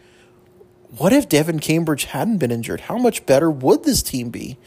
what 0.97 1.13
if 1.13 1.27
Devan 1.27 1.61
Cambridge 1.61 2.05
hadn't 2.05 2.37
been 2.37 2.51
injured? 2.51 2.81
How 2.81 2.97
much 2.97 3.25
better 3.25 3.49
would 3.49 3.83
this 3.83 4.03
team 4.03 4.29
be? 4.29 4.57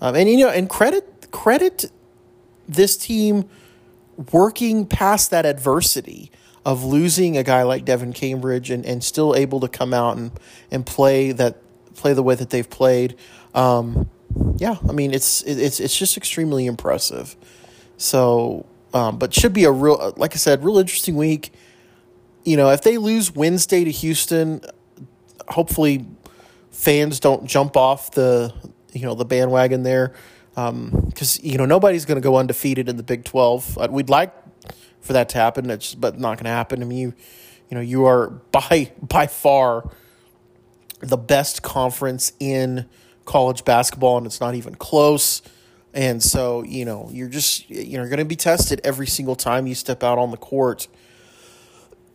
Um, 0.00 0.14
and 0.14 0.28
you 0.28 0.38
know, 0.38 0.50
and 0.50 0.68
credit 0.68 1.28
credit 1.30 1.90
this 2.68 2.96
team 2.96 3.48
working 4.32 4.86
past 4.86 5.30
that 5.30 5.44
adversity 5.44 6.30
of 6.64 6.82
losing 6.82 7.36
a 7.36 7.42
guy 7.42 7.62
like 7.62 7.84
Devan 7.84 8.14
Cambridge 8.14 8.70
and, 8.70 8.84
and 8.84 9.04
still 9.04 9.36
able 9.36 9.60
to 9.60 9.68
come 9.68 9.94
out 9.94 10.16
and, 10.16 10.32
and 10.70 10.84
play 10.84 11.30
that 11.32 11.62
play 11.94 12.12
the 12.12 12.22
way 12.22 12.34
that 12.34 12.50
they've 12.50 12.68
played. 12.68 13.16
Um, 13.54 14.10
yeah, 14.56 14.76
I 14.88 14.92
mean 14.92 15.14
it's 15.14 15.42
it's 15.42 15.80
it's 15.80 15.96
just 15.96 16.16
extremely 16.16 16.66
impressive. 16.66 17.36
So 17.96 18.66
um, 18.96 19.18
but 19.18 19.34
should 19.34 19.52
be 19.52 19.64
a 19.64 19.70
real, 19.70 20.14
like 20.16 20.32
I 20.32 20.38
said, 20.38 20.64
real 20.64 20.78
interesting 20.78 21.16
week. 21.16 21.52
You 22.44 22.56
know, 22.56 22.70
if 22.70 22.80
they 22.80 22.96
lose 22.96 23.34
Wednesday 23.34 23.84
to 23.84 23.90
Houston, 23.90 24.62
hopefully 25.48 26.06
fans 26.70 27.20
don't 27.20 27.46
jump 27.46 27.76
off 27.76 28.12
the 28.12 28.54
you 28.92 29.02
know 29.02 29.14
the 29.14 29.26
bandwagon 29.26 29.82
there 29.82 30.14
because 30.54 31.38
um, 31.38 31.44
you 31.44 31.58
know 31.58 31.66
nobody's 31.66 32.06
going 32.06 32.16
to 32.16 32.22
go 32.22 32.36
undefeated 32.36 32.88
in 32.88 32.96
the 32.96 33.02
Big 33.02 33.24
Twelve. 33.24 33.76
Uh, 33.76 33.88
we'd 33.90 34.08
like 34.08 34.32
for 35.02 35.12
that 35.12 35.28
to 35.30 35.38
happen, 35.38 35.68
it's 35.68 35.94
but 35.94 36.18
not 36.18 36.38
going 36.38 36.44
to 36.44 36.50
happen. 36.50 36.80
I 36.80 36.86
mean, 36.86 36.98
you 36.98 37.14
you 37.68 37.74
know 37.74 37.82
you 37.82 38.06
are 38.06 38.30
by 38.52 38.92
by 39.02 39.26
far 39.26 39.90
the 41.00 41.18
best 41.18 41.62
conference 41.62 42.32
in 42.40 42.88
college 43.26 43.62
basketball, 43.66 44.16
and 44.16 44.24
it's 44.24 44.40
not 44.40 44.54
even 44.54 44.74
close. 44.74 45.42
And 45.96 46.22
so, 46.22 46.62
you 46.62 46.84
know, 46.84 47.08
you're 47.10 47.30
just, 47.30 47.70
you 47.70 47.96
know, 47.96 48.04
going 48.04 48.18
to 48.18 48.26
be 48.26 48.36
tested 48.36 48.82
every 48.84 49.06
single 49.06 49.34
time 49.34 49.66
you 49.66 49.74
step 49.74 50.02
out 50.02 50.18
on 50.18 50.30
the 50.30 50.36
court 50.36 50.88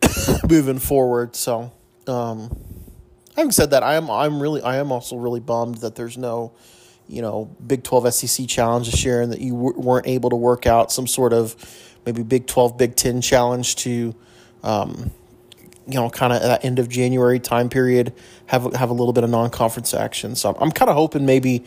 moving 0.48 0.78
forward. 0.78 1.34
So, 1.34 1.72
um, 2.06 2.56
having 3.34 3.50
said 3.50 3.70
that, 3.72 3.82
I 3.82 3.96
am, 3.96 4.08
I'm 4.08 4.40
really, 4.40 4.62
I 4.62 4.76
am 4.76 4.92
also 4.92 5.16
really 5.16 5.40
bummed 5.40 5.78
that 5.78 5.96
there's 5.96 6.16
no, 6.16 6.52
you 7.08 7.22
know, 7.22 7.50
Big 7.66 7.82
12 7.82 8.14
SEC 8.14 8.46
challenge 8.46 8.88
this 8.88 9.04
year 9.04 9.20
and 9.20 9.32
that 9.32 9.40
you 9.40 9.52
w- 9.52 9.80
weren't 9.80 10.06
able 10.06 10.30
to 10.30 10.36
work 10.36 10.64
out 10.64 10.92
some 10.92 11.08
sort 11.08 11.32
of 11.32 11.56
maybe 12.06 12.22
Big 12.22 12.46
12, 12.46 12.78
Big 12.78 12.94
10 12.94 13.20
challenge 13.20 13.74
to, 13.76 14.14
um, 14.62 15.10
you 15.88 15.94
know, 15.94 16.08
kind 16.08 16.32
of 16.32 16.40
that 16.40 16.64
end 16.64 16.78
of 16.78 16.88
January 16.88 17.40
time 17.40 17.68
period, 17.68 18.14
have 18.46 18.72
have 18.76 18.90
a 18.90 18.94
little 18.94 19.12
bit 19.12 19.24
of 19.24 19.30
non 19.30 19.50
conference 19.50 19.92
action. 19.92 20.36
So 20.36 20.50
I'm, 20.50 20.62
I'm 20.62 20.70
kind 20.70 20.88
of 20.88 20.94
hoping 20.94 21.26
maybe 21.26 21.64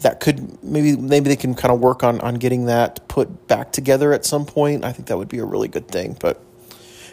that 0.00 0.20
could 0.20 0.62
maybe 0.62 0.96
maybe 0.96 1.28
they 1.28 1.36
can 1.36 1.54
kind 1.54 1.72
of 1.72 1.80
work 1.80 2.04
on 2.04 2.20
on 2.20 2.34
getting 2.34 2.66
that 2.66 3.06
put 3.08 3.48
back 3.48 3.72
together 3.72 4.12
at 4.12 4.24
some 4.24 4.44
point. 4.44 4.84
I 4.84 4.92
think 4.92 5.08
that 5.08 5.16
would 5.16 5.28
be 5.28 5.38
a 5.38 5.44
really 5.44 5.68
good 5.68 5.88
thing. 5.88 6.16
But 6.20 6.42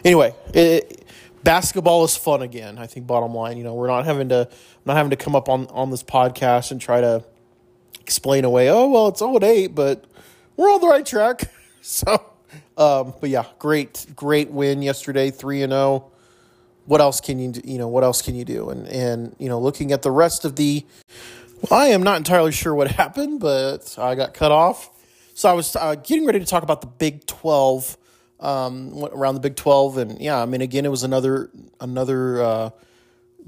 anyway, 0.04 0.36
it, 0.54 1.06
basketball 1.44 2.04
is 2.04 2.16
fun 2.16 2.42
again. 2.42 2.78
I 2.78 2.88
think 2.88 3.08
bottom 3.08 3.34
line, 3.34 3.58
you 3.58 3.64
know, 3.64 3.74
we're 3.74 3.88
not 3.88 4.06
having 4.06 4.30
to 4.30 4.50
not 4.86 4.98
having 4.98 5.12
to 5.12 5.16
come 5.16 5.36
up 5.36 5.50
on 5.50 5.68
on 5.68 5.92
this 5.92 6.04
podcast 6.04 6.72
and 6.72 6.82
try 6.82 7.02
to 7.02 7.24
explain 8.02 8.46
away. 8.46 8.70
Oh 8.70 8.90
well, 8.90 9.08
it's 9.08 9.22
all 9.22 9.38
at 9.38 9.44
eight, 9.44 9.76
but 9.76 10.06
we're 10.58 10.70
on 10.70 10.82
the 10.82 10.88
right 10.88 11.06
track. 11.06 11.44
So, 11.86 12.14
um, 12.78 13.14
but 13.20 13.30
yeah, 13.30 13.44
great 13.60 14.06
great 14.16 14.50
win 14.50 14.82
yesterday, 14.82 15.32
three 15.32 15.64
and 15.64 15.74
zero. 15.74 15.82
Oh. 15.82 16.12
What 16.86 17.02
else 17.02 17.20
can 17.20 17.38
you 17.38 17.52
do? 17.52 17.60
You 17.66 17.78
know, 17.78 17.90
what 17.90 18.06
else 18.06 18.22
can 18.22 18.36
you 18.36 18.46
do? 18.46 18.70
And 18.70 18.88
and 18.88 19.36
you 19.38 19.50
know, 19.50 19.60
looking 19.60 19.92
at 19.92 20.02
the 20.02 20.10
rest 20.10 20.46
of 20.46 20.56
the 20.56 20.86
well, 21.70 21.80
I 21.80 21.88
am 21.88 22.04
not 22.04 22.18
entirely 22.18 22.52
sure 22.52 22.76
what 22.76 22.92
happened, 22.92 23.40
but 23.40 23.96
I 23.98 24.16
got 24.16 24.34
cut 24.34 24.52
off. 24.52 24.90
So 25.34 25.50
I 25.50 25.54
was 25.54 25.76
uh, 25.76 25.96
getting 25.96 26.26
ready 26.26 26.40
to 26.40 26.46
talk 26.46 26.64
about 26.64 26.82
the 26.82 26.88
Big 26.88 27.26
Twelve, 27.26 27.98
um, 28.40 29.04
around 29.14 29.36
the 29.36 29.40
Big 29.40 29.56
Twelve, 29.56 29.98
and 29.98 30.20
yeah, 30.20 30.42
I 30.42 30.46
mean, 30.46 30.62
again, 30.62 30.86
it 30.86 30.90
was 30.90 31.04
another 31.04 31.50
another 31.80 32.42
uh, 32.42 32.70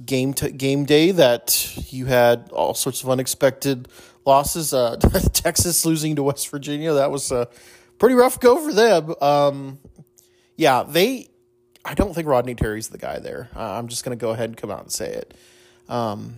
game 0.04 0.34
t- 0.34 0.52
game 0.52 0.86
day 0.86 1.12
that 1.12 1.94
you 1.94 2.06
had 2.06 2.50
all 2.52 2.74
sorts 2.74 3.04
of 3.04 3.10
unexpected 3.10 3.88
losses. 4.26 4.74
Uh, 4.74 4.96
Texas 5.34 5.86
losing 5.86 6.16
to 6.16 6.24
West 6.24 6.50
Virginia, 6.50 6.94
that 6.94 7.12
was 7.12 7.32
a 7.32 7.48
pretty 8.00 8.16
rough 8.16 8.40
go 8.40 8.58
for 8.58 8.74
them. 8.74 9.14
Um, 9.22 9.80
yeah, 10.56 10.84
they. 10.84 11.30
I 11.88 11.94
don't 11.94 12.16
think 12.16 12.28
Rodney 12.28 12.56
Terry's 12.56 12.88
the 12.88 12.98
guy 12.98 13.20
there. 13.20 13.48
I'm 13.56 13.90
just 13.90 14.04
going 14.04 14.18
to 14.18 14.20
go 14.20 14.32
ahead 14.32 14.50
and 14.50 14.58
come 14.58 14.72
out 14.72 14.82
and 14.82 14.92
say 14.92 15.14
it. 15.14 15.36
Um, 15.88 16.38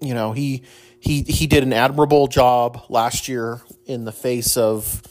you 0.00 0.14
know, 0.14 0.32
he 0.32 0.62
he 1.02 1.22
he 1.22 1.48
did 1.48 1.64
an 1.64 1.72
admirable 1.72 2.28
job 2.28 2.84
last 2.88 3.26
year 3.26 3.60
in 3.86 4.04
the 4.04 4.12
face 4.12 4.56
of 4.56 5.02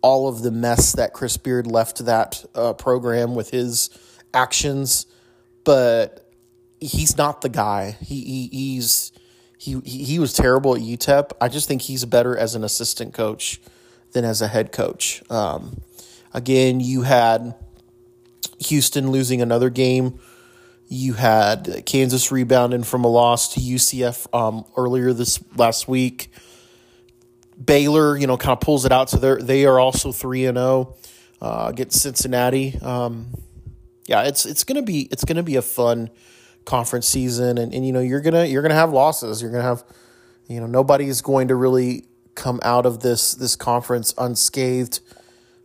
all 0.00 0.26
of 0.26 0.40
the 0.40 0.50
mess 0.50 0.92
that 0.92 1.12
Chris 1.12 1.36
Beard 1.36 1.66
left 1.66 2.06
that 2.06 2.42
uh, 2.54 2.72
program 2.72 3.34
with 3.34 3.50
his 3.50 3.90
actions, 4.32 5.04
but 5.62 6.32
he's 6.80 7.18
not 7.18 7.42
the 7.42 7.50
guy. 7.50 7.94
He, 8.00 8.24
he 8.24 8.48
he's 8.52 9.12
he 9.58 9.78
he 9.80 10.18
was 10.18 10.32
terrible 10.32 10.76
at 10.76 10.80
UTEP. 10.80 11.32
I 11.42 11.48
just 11.48 11.68
think 11.68 11.82
he's 11.82 12.06
better 12.06 12.34
as 12.38 12.54
an 12.54 12.64
assistant 12.64 13.12
coach 13.12 13.60
than 14.12 14.24
as 14.24 14.40
a 14.40 14.48
head 14.48 14.72
coach. 14.72 15.22
Um, 15.28 15.82
again, 16.32 16.80
you 16.80 17.02
had 17.02 17.54
Houston 18.60 19.10
losing 19.10 19.42
another 19.42 19.68
game 19.68 20.20
you 20.88 21.14
had 21.14 21.82
Kansas 21.86 22.30
rebounding 22.30 22.84
from 22.84 23.04
a 23.04 23.08
loss 23.08 23.54
to 23.54 23.60
UCF 23.60 24.32
um, 24.34 24.64
earlier 24.76 25.12
this 25.12 25.42
last 25.56 25.88
week. 25.88 26.30
Baylor, 27.62 28.16
you 28.16 28.26
know, 28.26 28.36
kind 28.36 28.52
of 28.52 28.60
pulls 28.60 28.84
it 28.84 28.92
out, 28.92 29.10
so 29.10 29.16
they 29.16 29.42
they 29.42 29.64
are 29.66 29.78
also 29.78 30.12
three 30.12 30.46
and 30.46 30.56
zero. 30.56 30.94
Oh, 30.94 30.98
uh, 31.44 31.66
against 31.68 32.00
Cincinnati. 32.00 32.78
Um, 32.80 33.28
yeah, 34.06 34.22
it's 34.22 34.46
it's 34.46 34.64
gonna 34.64 34.82
be 34.82 35.08
it's 35.10 35.24
gonna 35.24 35.42
be 35.42 35.56
a 35.56 35.62
fun 35.62 36.10
conference 36.64 37.06
season, 37.06 37.58
and, 37.58 37.74
and 37.74 37.86
you 37.86 37.92
know 37.92 38.00
you're 38.00 38.20
gonna 38.20 38.44
you're 38.46 38.62
gonna 38.62 38.74
have 38.74 38.92
losses. 38.92 39.42
You're 39.42 39.50
gonna 39.50 39.62
have 39.62 39.84
you 40.48 40.60
know 40.60 40.66
nobody 40.66 41.06
is 41.06 41.20
going 41.22 41.48
to 41.48 41.54
really 41.54 42.06
come 42.34 42.60
out 42.62 42.86
of 42.86 43.00
this 43.00 43.34
this 43.34 43.56
conference 43.56 44.14
unscathed. 44.16 45.00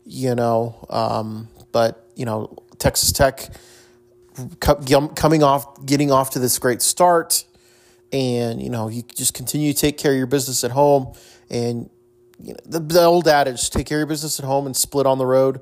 You 0.06 0.36
know, 0.36 0.86
um, 0.90 1.48
but 1.72 2.10
you 2.16 2.26
know 2.26 2.58
Texas 2.78 3.12
Tech 3.12 3.50
coming 4.60 5.44
off, 5.44 5.86
getting 5.86 6.12
off 6.12 6.32
to 6.32 6.40
this 6.40 6.58
great 6.60 6.82
start, 6.82 7.46
and 8.12 8.62
you 8.62 8.70
know 8.70 8.88
you 8.88 9.04
just 9.16 9.34
continue 9.34 9.74
to 9.74 9.80
take 9.80 9.98
care 9.98 10.12
of 10.12 10.18
your 10.18 10.28
business 10.28 10.64
at 10.64 10.72
home, 10.72 11.14
and 11.50 11.90
you 12.40 12.54
know 12.54 12.60
the, 12.66 12.80
the 12.80 13.04
old 13.04 13.28
adage: 13.28 13.70
take 13.70 13.88
care 13.88 13.98
of 13.98 14.02
your 14.02 14.08
business 14.08 14.40
at 14.40 14.46
home 14.46 14.66
and 14.66 14.76
split 14.76 15.06
on 15.06 15.18
the 15.18 15.26
road. 15.26 15.62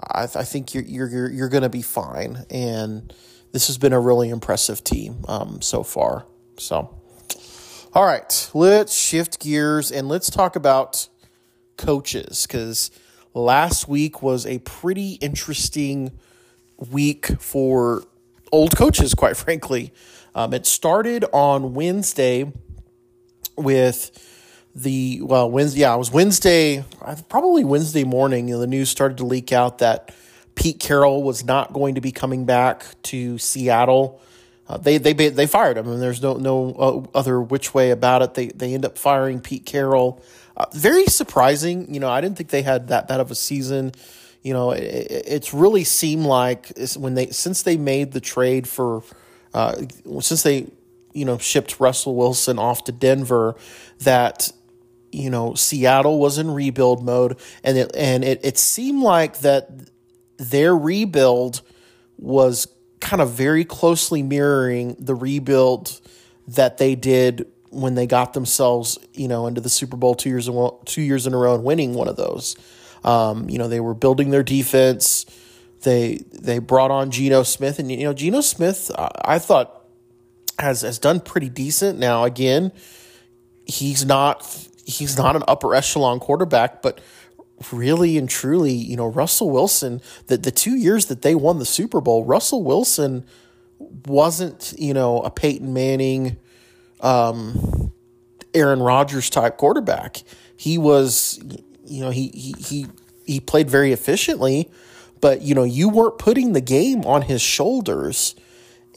I, 0.00 0.24
I 0.24 0.44
think 0.44 0.74
you're 0.74 0.84
you're 0.84 1.30
you're, 1.30 1.48
going 1.48 1.62
to 1.62 1.68
be 1.68 1.82
fine, 1.82 2.44
and 2.50 3.12
this 3.52 3.68
has 3.68 3.78
been 3.78 3.92
a 3.92 4.00
really 4.00 4.28
impressive 4.28 4.84
team 4.84 5.24
um, 5.28 5.62
so 5.62 5.82
far. 5.82 6.26
So, 6.58 6.94
all 7.94 8.04
right, 8.04 8.50
let's 8.54 8.96
shift 8.96 9.40
gears 9.40 9.90
and 9.90 10.08
let's 10.08 10.30
talk 10.30 10.56
about 10.56 11.08
coaches 11.76 12.46
because 12.46 12.90
last 13.34 13.88
week 13.88 14.22
was 14.22 14.46
a 14.46 14.58
pretty 14.60 15.12
interesting 15.14 16.12
week 16.90 17.26
for 17.40 18.04
old 18.52 18.76
coaches, 18.76 19.14
quite 19.14 19.36
frankly. 19.36 19.92
Um, 20.34 20.52
it 20.52 20.66
started 20.66 21.24
on 21.32 21.74
Wednesday 21.74 22.52
with 23.56 24.10
the 24.74 25.20
well 25.22 25.50
Wednesday. 25.50 25.80
Yeah, 25.80 25.94
it 25.94 25.98
was 25.98 26.10
Wednesday. 26.10 26.84
Probably 27.28 27.64
Wednesday 27.64 28.04
morning. 28.04 28.48
You 28.48 28.54
know, 28.54 28.60
the 28.60 28.66
news 28.66 28.90
started 28.90 29.16
to 29.18 29.24
leak 29.24 29.52
out 29.52 29.78
that 29.78 30.14
Pete 30.54 30.78
Carroll 30.78 31.22
was 31.22 31.44
not 31.44 31.72
going 31.72 31.94
to 31.94 32.00
be 32.00 32.12
coming 32.12 32.44
back 32.44 32.84
to 33.04 33.38
Seattle. 33.38 34.20
Uh, 34.68 34.76
they 34.76 34.98
they 34.98 35.12
they 35.12 35.46
fired 35.46 35.78
him, 35.78 35.88
and 35.88 36.02
there's 36.02 36.20
no 36.20 36.34
no 36.34 36.72
uh, 37.14 37.18
other 37.18 37.40
which 37.40 37.72
way 37.72 37.90
about 37.90 38.22
it. 38.22 38.34
They 38.34 38.48
they 38.48 38.74
end 38.74 38.84
up 38.84 38.98
firing 38.98 39.40
Pete 39.40 39.64
Carroll. 39.64 40.22
Uh, 40.56 40.66
very 40.72 41.06
surprising. 41.06 41.92
You 41.92 42.00
know, 42.00 42.08
I 42.08 42.20
didn't 42.20 42.36
think 42.36 42.50
they 42.50 42.62
had 42.62 42.88
that 42.88 43.08
bad 43.08 43.20
of 43.20 43.30
a 43.30 43.34
season 43.34 43.92
you 44.46 44.52
know, 44.52 44.70
it, 44.70 44.80
it's 45.26 45.52
really 45.52 45.82
seemed 45.82 46.24
like 46.24 46.72
when 46.96 47.14
they 47.14 47.30
since 47.30 47.64
they 47.64 47.76
made 47.76 48.12
the 48.12 48.20
trade 48.20 48.68
for 48.68 49.02
uh, 49.52 49.74
since 50.20 50.44
they 50.44 50.70
you 51.12 51.24
know 51.24 51.36
shipped 51.36 51.80
Russell 51.80 52.14
Wilson 52.14 52.56
off 52.56 52.84
to 52.84 52.92
Denver 52.92 53.56
that 54.02 54.52
you 55.10 55.30
know 55.30 55.54
Seattle 55.54 56.20
was 56.20 56.38
in 56.38 56.48
rebuild 56.48 57.04
mode 57.04 57.40
and 57.64 57.76
it 57.76 57.90
and 57.96 58.22
it, 58.22 58.38
it 58.44 58.56
seemed 58.56 59.02
like 59.02 59.40
that 59.40 59.68
their 60.36 60.76
rebuild 60.76 61.62
was 62.16 62.68
kind 63.00 63.20
of 63.20 63.32
very 63.32 63.64
closely 63.64 64.22
mirroring 64.22 64.94
the 65.00 65.16
rebuild 65.16 66.00
that 66.46 66.78
they 66.78 66.94
did 66.94 67.50
when 67.70 67.96
they 67.96 68.06
got 68.06 68.32
themselves, 68.32 68.96
you 69.12 69.26
know, 69.26 69.48
into 69.48 69.60
the 69.60 69.68
Super 69.68 69.96
Bowl 69.96 70.14
two 70.14 70.28
years 70.28 70.46
in, 70.46 70.70
two 70.84 71.02
years 71.02 71.26
in 71.26 71.34
a 71.34 71.36
row 71.36 71.56
and 71.56 71.64
winning 71.64 71.94
one 71.94 72.06
of 72.06 72.14
those. 72.14 72.54
Um, 73.06 73.48
you 73.48 73.58
know, 73.58 73.68
they 73.68 73.80
were 73.80 73.94
building 73.94 74.30
their 74.30 74.42
defense. 74.42 75.24
They 75.82 76.20
they 76.32 76.58
brought 76.58 76.90
on 76.90 77.10
Geno 77.10 77.42
Smith, 77.42 77.78
and 77.78 77.90
you 77.90 78.04
know, 78.04 78.12
Geno 78.12 78.40
Smith, 78.40 78.90
I, 78.98 79.10
I 79.24 79.38
thought 79.38 79.86
has 80.58 80.82
has 80.82 80.98
done 80.98 81.20
pretty 81.20 81.48
decent. 81.48 81.98
Now, 81.98 82.24
again, 82.24 82.72
he's 83.64 84.04
not 84.04 84.44
he's 84.84 85.16
not 85.16 85.36
an 85.36 85.42
upper 85.48 85.74
echelon 85.74 86.20
quarterback, 86.20 86.82
but 86.82 87.00
really 87.72 88.18
and 88.18 88.28
truly, 88.28 88.72
you 88.72 88.96
know, 88.96 89.06
Russell 89.06 89.50
Wilson, 89.50 90.00
the, 90.26 90.36
the 90.36 90.50
two 90.50 90.76
years 90.76 91.06
that 91.06 91.22
they 91.22 91.34
won 91.34 91.58
the 91.58 91.64
Super 91.64 92.00
Bowl, 92.00 92.24
Russell 92.24 92.62
Wilson 92.62 93.24
wasn't, 93.78 94.74
you 94.78 94.94
know, 94.94 95.20
a 95.20 95.30
Peyton 95.30 95.72
Manning, 95.72 96.36
um, 97.00 97.92
Aaron 98.54 98.80
Rodgers 98.80 99.30
type 99.30 99.56
quarterback. 99.56 100.22
He 100.56 100.78
was, 100.78 101.40
you 101.86 102.02
know, 102.02 102.10
he, 102.10 102.28
he, 102.28 102.54
he, 102.58 102.86
he 103.24 103.40
played 103.40 103.70
very 103.70 103.92
efficiently, 103.92 104.70
but, 105.20 105.42
you 105.42 105.54
know, 105.54 105.64
you 105.64 105.88
weren't 105.88 106.18
putting 106.18 106.52
the 106.52 106.60
game 106.60 107.04
on 107.04 107.22
his 107.22 107.40
shoulders. 107.40 108.34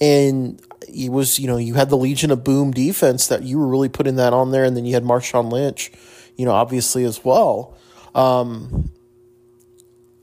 And 0.02 0.62
it 0.88 1.12
was, 1.12 1.40
you 1.40 1.48
know, 1.48 1.58
you 1.58 1.74
had 1.74 1.90
the 1.90 1.98
Legion 1.98 2.32
of 2.32 2.44
Boom 2.44 2.72
defense 2.72 3.28
that 3.28 3.44
you 3.44 3.60
were 3.60 3.68
really 3.68 3.90
putting 3.90 4.16
that 4.16 4.34
on 4.34 4.52
there. 4.52 4.64
And 4.64 4.76
then 4.76 4.86
you 4.86 4.94
had 4.94 5.04
Marshawn 5.04 5.52
Lynch, 5.52 5.92
you 6.36 6.46
know, 6.46 6.52
obviously 6.52 7.04
as 7.04 7.24
well. 7.24 7.78
Um, 8.16 8.92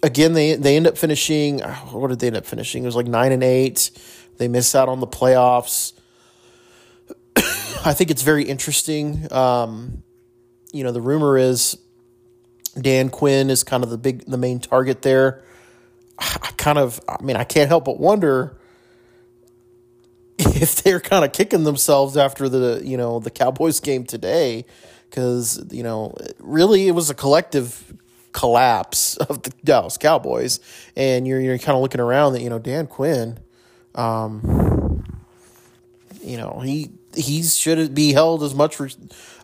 again, 0.03 0.33
they 0.33 0.55
they 0.55 0.77
end 0.77 0.87
up 0.87 0.97
finishing. 0.97 1.61
What 1.61 2.09
did 2.09 2.21
they 2.21 2.29
end 2.29 2.37
up 2.37 2.47
finishing? 2.47 2.83
It 2.83 2.87
was 2.87 2.97
like 2.97 3.07
nine 3.07 3.33
and 3.33 3.43
eight. 3.43 3.91
They 4.39 4.49
miss 4.49 4.75
out 4.75 4.89
on 4.89 5.01
the 5.01 5.07
playoffs. 5.07 5.93
I 7.37 7.93
think 7.93 8.11
it's 8.11 8.23
very 8.23 8.45
interesting. 8.45 9.31
Um, 9.33 10.03
you 10.73 10.85
know, 10.85 10.93
the 10.93 11.01
rumor 11.01 11.39
is 11.39 11.79
Dan 12.81 13.09
Quinn 13.11 13.51
is 13.51 13.65
kind 13.65 13.83
of 13.83 13.91
the 13.91 13.99
big, 13.99 14.25
the 14.27 14.39
main 14.39 14.61
target 14.61 15.03
there. 15.03 15.43
I 16.19 16.53
kind 16.57 16.79
of, 16.79 17.01
I 17.09 17.23
mean, 17.23 17.37
I 17.37 17.45
can't 17.45 17.69
help 17.69 17.85
but 17.85 17.99
wonder 18.01 18.57
if 20.39 20.83
they're 20.83 21.01
kind 21.01 21.25
of 21.25 21.33
kicking 21.33 21.65
themselves 21.65 22.17
after 22.17 22.49
the, 22.49 22.81
you 22.85 22.97
know, 22.97 23.21
the 23.21 23.31
Cowboys 23.31 23.81
game 23.81 24.05
today 24.05 24.65
because 25.11 25.65
you 25.71 25.83
know 25.83 26.15
really 26.39 26.89
it 26.89 26.93
was 26.93 27.11
a 27.11 27.15
collective 27.15 27.95
collapse 28.33 29.17
of 29.17 29.43
the 29.43 29.51
Dallas 29.65 29.97
Cowboys, 29.97 30.61
and 30.95 31.27
you're 31.27 31.41
you're 31.41 31.59
kind 31.59 31.75
of 31.75 31.83
looking 31.83 32.01
around 32.01 32.35
that 32.35 32.43
you 32.43 32.51
know 32.51 32.59
Dan 32.59 32.87
Quinn, 32.87 33.39
um, 33.95 35.05
you 36.23 36.37
know 36.37 36.61
he 36.61 36.91
he 37.17 37.43
should 37.43 37.95
be 37.95 38.13
held 38.13 38.43
as 38.43 38.55
much 38.55 38.79
re- 38.79 38.95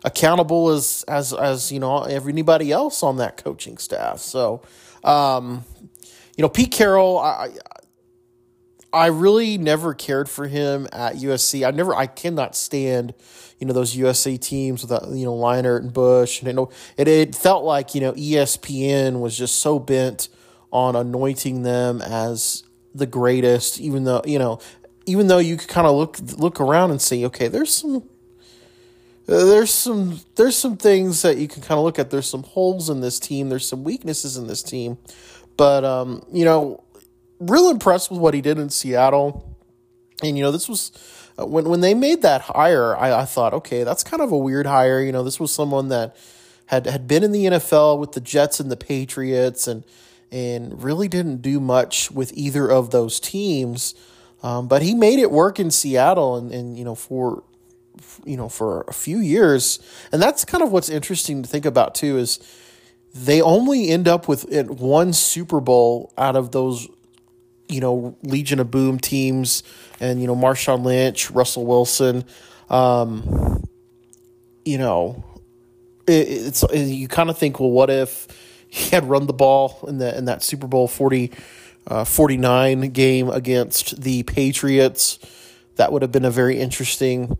accountable 0.03 0.69
as 0.69 1.03
as 1.07 1.33
as 1.33 1.71
you 1.71 1.79
know 1.79 2.03
anybody 2.03 2.71
else 2.71 3.03
on 3.03 3.17
that 3.17 3.43
coaching 3.43 3.77
staff. 3.77 4.19
So, 4.19 4.61
um, 5.03 5.63
you 6.37 6.41
know 6.41 6.49
Pete 6.49 6.71
Carroll, 6.71 7.17
I 7.17 7.49
I 8.91 9.07
really 9.07 9.57
never 9.57 9.93
cared 9.93 10.29
for 10.29 10.47
him 10.47 10.87
at 10.91 11.15
USC. 11.15 11.65
I 11.67 11.71
never 11.71 11.95
I 11.95 12.07
cannot 12.07 12.55
stand 12.55 13.13
you 13.63 13.67
know 13.67 13.73
those 13.73 13.95
USC 13.95 14.41
teams 14.41 14.81
with 14.81 14.89
that, 14.89 15.09
you 15.15 15.23
know 15.23 15.33
Leinart 15.33 15.79
and 15.79 15.93
Bush, 15.93 16.41
and 16.41 16.59
it, 16.59 16.67
it 16.97 17.07
it 17.07 17.33
felt 17.33 17.63
like 17.63 17.95
you 17.95 18.01
know 18.01 18.11
ESPN 18.11 19.21
was 19.21 19.37
just 19.37 19.61
so 19.61 19.79
bent 19.79 20.27
on 20.69 20.97
anointing 20.97 21.63
them 21.63 22.01
as 22.01 22.63
the 22.93 23.05
greatest, 23.05 23.79
even 23.79 24.03
though 24.03 24.21
you 24.25 24.37
know 24.37 24.59
even 25.05 25.27
though 25.27 25.39
you 25.39 25.57
could 25.57 25.69
kind 25.69 25.87
of 25.87 25.95
look 25.95 26.17
look 26.37 26.59
around 26.59 26.91
and 26.91 27.01
see, 27.01 27.25
okay, 27.25 27.47
there's 27.47 27.73
some 27.73 28.03
there's 29.25 29.73
some 29.73 30.19
there's 30.35 30.57
some 30.57 30.77
things 30.77 31.21
that 31.21 31.37
you 31.37 31.47
can 31.47 31.61
kind 31.61 31.77
of 31.77 31.83
look 31.83 31.99
at. 31.99 32.09
There's 32.09 32.29
some 32.29 32.43
holes 32.43 32.89
in 32.89 33.01
this 33.01 33.19
team. 33.19 33.49
There's 33.49 33.67
some 33.67 33.83
weaknesses 33.83 34.37
in 34.37 34.47
this 34.47 34.61
team, 34.61 34.97
but 35.55 35.85
um, 35.85 36.25
you 36.31 36.45
know, 36.45 36.83
real 37.39 37.69
impressed 37.69 38.11
with 38.11 38.19
what 38.19 38.33
he 38.33 38.41
did 38.41 38.57
in 38.57 38.69
Seattle, 38.69 39.55
and 40.21 40.37
you 40.37 40.43
know, 40.43 40.51
this 40.51 40.67
was 40.67 40.91
uh, 41.39 41.45
when 41.45 41.65
when 41.65 41.81
they 41.81 41.93
made 41.93 42.21
that 42.21 42.41
hire, 42.41 42.97
I, 42.97 43.21
I 43.21 43.25
thought, 43.25 43.53
okay, 43.53 43.83
that's 43.83 44.03
kind 44.03 44.21
of 44.21 44.31
a 44.31 44.37
weird 44.37 44.65
hire. 44.65 45.01
You 45.01 45.11
know, 45.11 45.23
this 45.23 45.39
was 45.39 45.53
someone 45.53 45.89
that 45.89 46.15
had 46.67 46.85
had 46.85 47.07
been 47.07 47.23
in 47.23 47.31
the 47.31 47.45
NFL 47.45 47.99
with 47.99 48.11
the 48.11 48.21
Jets 48.21 48.59
and 48.59 48.69
the 48.69 48.77
Patriots, 48.77 49.67
and 49.67 49.85
and 50.31 50.83
really 50.83 51.07
didn't 51.07 51.41
do 51.41 51.59
much 51.59 52.11
with 52.11 52.33
either 52.35 52.69
of 52.69 52.91
those 52.91 53.19
teams. 53.19 53.95
Um, 54.43 54.67
but 54.67 54.81
he 54.81 54.93
made 54.93 55.19
it 55.19 55.31
work 55.31 55.59
in 55.59 55.71
Seattle, 55.71 56.35
and, 56.35 56.51
and 56.51 56.77
you 56.77 56.83
know 56.83 56.95
for 56.95 57.43
you 58.25 58.37
know 58.37 58.49
for 58.49 58.83
a 58.87 58.93
few 58.93 59.17
years, 59.19 59.79
and 60.11 60.21
that's 60.21 60.45
kind 60.45 60.63
of 60.63 60.71
what's 60.71 60.89
interesting 60.89 61.41
to 61.41 61.49
think 61.49 61.65
about 61.65 61.95
too. 61.95 62.17
Is 62.17 62.39
they 63.15 63.41
only 63.41 63.89
end 63.89 64.07
up 64.07 64.27
with 64.27 64.45
one 64.69 65.13
Super 65.13 65.59
Bowl 65.59 66.13
out 66.17 66.35
of 66.35 66.51
those 66.51 66.87
you 67.73 67.79
know, 67.79 68.15
Legion 68.23 68.59
of 68.59 68.69
Boom 68.69 68.99
teams 68.99 69.63
and, 69.99 70.21
you 70.21 70.27
know, 70.27 70.35
Marshawn 70.35 70.83
Lynch, 70.83 71.31
Russell 71.31 71.65
Wilson. 71.65 72.23
Um, 72.69 73.63
you 74.65 74.77
know, 74.77 75.23
it, 76.07 76.27
it's 76.27 76.63
you 76.73 77.07
kind 77.07 77.29
of 77.29 77.37
think, 77.37 77.59
well, 77.59 77.71
what 77.71 77.89
if 77.89 78.27
he 78.67 78.89
had 78.89 79.05
run 79.05 79.27
the 79.27 79.33
ball 79.33 79.83
in 79.87 79.97
the 79.97 80.15
in 80.17 80.25
that 80.25 80.43
Super 80.43 80.67
Bowl 80.67 80.87
40, 80.87 81.31
uh, 81.87 82.03
49 82.03 82.89
game 82.91 83.29
against 83.29 84.01
the 84.01 84.23
Patriots? 84.23 85.19
That 85.75 85.91
would 85.91 86.01
have 86.01 86.11
been 86.11 86.25
a 86.25 86.31
very 86.31 86.59
interesting. 86.59 87.37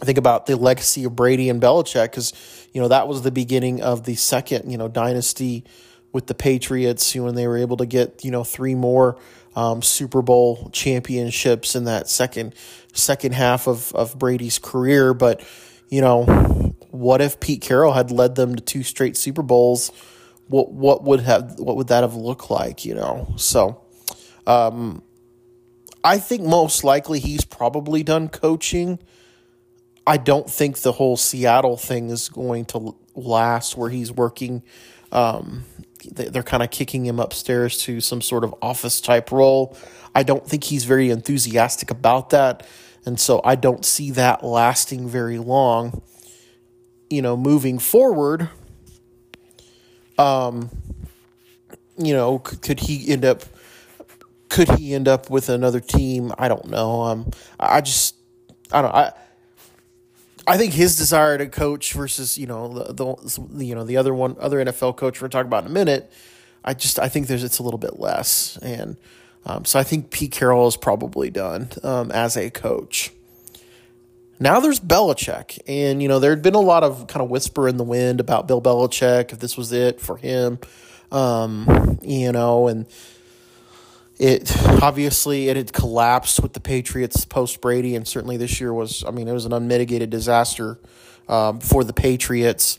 Think 0.00 0.18
about 0.18 0.46
the 0.46 0.56
legacy 0.56 1.04
of 1.04 1.16
Brady 1.16 1.48
and 1.48 1.60
Belichick 1.60 2.04
because 2.04 2.68
you 2.72 2.80
know 2.80 2.88
that 2.88 3.08
was 3.08 3.22
the 3.22 3.32
beginning 3.32 3.82
of 3.82 4.04
the 4.04 4.14
second 4.14 4.70
you 4.70 4.78
know 4.78 4.88
dynasty 4.88 5.64
with 6.12 6.26
the 6.26 6.34
Patriots 6.34 7.14
when 7.14 7.34
they 7.34 7.46
were 7.46 7.58
able 7.58 7.76
to 7.78 7.86
get 7.86 8.24
you 8.24 8.30
know 8.30 8.44
three 8.44 8.74
more 8.74 9.18
um, 9.56 9.82
Super 9.82 10.22
Bowl 10.22 10.70
championships 10.72 11.74
in 11.74 11.84
that 11.84 12.08
second 12.08 12.54
second 12.92 13.34
half 13.34 13.66
of 13.66 13.92
of 13.94 14.18
Brady's 14.18 14.58
career. 14.58 15.14
But 15.14 15.42
you 15.88 16.00
know, 16.00 16.24
what 16.90 17.20
if 17.20 17.40
Pete 17.40 17.62
Carroll 17.62 17.92
had 17.92 18.10
led 18.10 18.34
them 18.34 18.54
to 18.56 18.62
two 18.62 18.82
straight 18.82 19.16
Super 19.16 19.42
Bowls? 19.42 19.90
What 20.48 20.72
what 20.72 21.04
would 21.04 21.20
have 21.20 21.58
what 21.58 21.76
would 21.76 21.88
that 21.88 22.02
have 22.02 22.14
looked 22.14 22.50
like? 22.50 22.84
You 22.84 22.94
know, 22.94 23.34
so. 23.36 23.82
Um, 24.46 25.02
I 26.02 26.18
think 26.18 26.42
most 26.42 26.84
likely 26.84 27.20
he's 27.20 27.44
probably 27.44 28.02
done 28.02 28.28
coaching. 28.28 28.98
I 30.06 30.16
don't 30.16 30.48
think 30.48 30.78
the 30.78 30.92
whole 30.92 31.18
Seattle 31.18 31.76
thing 31.76 32.08
is 32.08 32.30
going 32.30 32.64
to 32.66 32.96
last 33.14 33.76
where 33.76 33.90
he's 33.90 34.10
working 34.10 34.62
um, 35.12 35.64
they're 36.12 36.42
kind 36.42 36.62
of 36.62 36.70
kicking 36.70 37.06
him 37.06 37.18
upstairs 37.18 37.78
to 37.78 38.00
some 38.00 38.20
sort 38.20 38.44
of 38.44 38.54
office 38.62 39.00
type 39.00 39.30
role. 39.32 39.76
I 40.14 40.22
don't 40.22 40.46
think 40.46 40.64
he's 40.64 40.84
very 40.84 41.10
enthusiastic 41.10 41.90
about 41.90 42.30
that. 42.30 42.66
And 43.04 43.18
so 43.18 43.40
I 43.44 43.54
don't 43.54 43.84
see 43.84 44.10
that 44.12 44.44
lasting 44.44 45.08
very 45.08 45.38
long. 45.38 46.02
You 47.10 47.22
know, 47.22 47.36
moving 47.36 47.78
forward, 47.78 48.50
um, 50.18 50.70
you 51.96 52.12
know, 52.12 52.38
could, 52.38 52.62
could 52.62 52.80
he 52.80 53.10
end 53.12 53.24
up 53.24 53.42
could 54.48 54.68
he 54.78 54.94
end 54.94 55.08
up 55.08 55.30
with 55.30 55.48
another 55.48 55.80
team? 55.80 56.32
I 56.38 56.48
don't 56.48 56.66
know. 56.66 57.02
Um, 57.02 57.30
I 57.60 57.80
just 57.80 58.14
I 58.72 58.82
don't 58.82 58.94
I 58.94 59.12
I 60.46 60.56
think 60.56 60.72
his 60.72 60.96
desire 60.96 61.36
to 61.36 61.46
coach 61.46 61.92
versus 61.92 62.38
you 62.38 62.46
know 62.46 62.68
the, 62.68 62.92
the 62.94 63.64
you 63.64 63.74
know 63.74 63.84
the 63.84 63.96
other 63.96 64.14
one 64.14 64.36
other 64.40 64.64
NFL 64.64 64.96
coach 64.96 65.20
we're 65.20 65.28
talking 65.28 65.48
about 65.48 65.64
in 65.64 65.70
a 65.70 65.74
minute. 65.74 66.10
I 66.64 66.74
just 66.74 66.98
I 66.98 67.08
think 67.08 67.26
there's 67.26 67.44
it's 67.44 67.58
a 67.58 67.62
little 67.62 67.78
bit 67.78 68.00
less, 68.00 68.58
and 68.62 68.96
um, 69.44 69.64
so 69.64 69.78
I 69.78 69.82
think 69.82 70.10
Pete 70.10 70.32
Carroll 70.32 70.66
is 70.66 70.76
probably 70.76 71.30
done 71.30 71.68
um, 71.82 72.10
as 72.10 72.36
a 72.36 72.50
coach. 72.50 73.12
Now 74.40 74.60
there's 74.60 74.78
Belichick, 74.78 75.58
and 75.66 76.00
you 76.00 76.08
know 76.08 76.20
there 76.20 76.30
had 76.30 76.42
been 76.42 76.54
a 76.54 76.60
lot 76.60 76.84
of 76.84 77.08
kind 77.08 77.22
of 77.22 77.28
whisper 77.28 77.68
in 77.68 77.76
the 77.76 77.84
wind 77.84 78.20
about 78.20 78.46
Bill 78.46 78.62
Belichick 78.62 79.32
if 79.32 79.40
this 79.40 79.56
was 79.56 79.72
it 79.72 80.00
for 80.00 80.16
him, 80.16 80.58
um, 81.10 81.98
you 82.02 82.30
know, 82.30 82.68
and 82.68 82.86
it 84.18 84.52
obviously 84.82 85.48
it 85.48 85.56
had 85.56 85.72
collapsed 85.72 86.40
with 86.40 86.52
the 86.52 86.60
Patriots 86.60 87.24
post 87.24 87.60
Brady, 87.60 87.96
and 87.96 88.06
certainly 88.06 88.36
this 88.36 88.60
year 88.60 88.72
was. 88.72 89.04
I 89.04 89.10
mean, 89.10 89.26
it 89.26 89.32
was 89.32 89.44
an 89.44 89.52
unmitigated 89.52 90.10
disaster 90.10 90.78
um, 91.28 91.60
for 91.60 91.82
the 91.82 91.92
Patriots. 91.92 92.78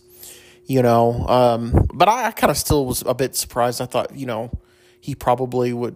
You 0.66 0.84
know, 0.84 1.26
um, 1.28 1.88
but 1.94 2.08
I, 2.08 2.28
I 2.28 2.32
kind 2.32 2.52
of 2.52 2.58
still 2.58 2.86
was 2.86 3.04
a 3.06 3.16
bit 3.16 3.36
surprised. 3.36 3.82
I 3.82 3.86
thought, 3.86 4.16
you 4.16 4.28
know, 4.28 4.52
he 5.02 5.16
probably 5.16 5.74
would 5.74 5.96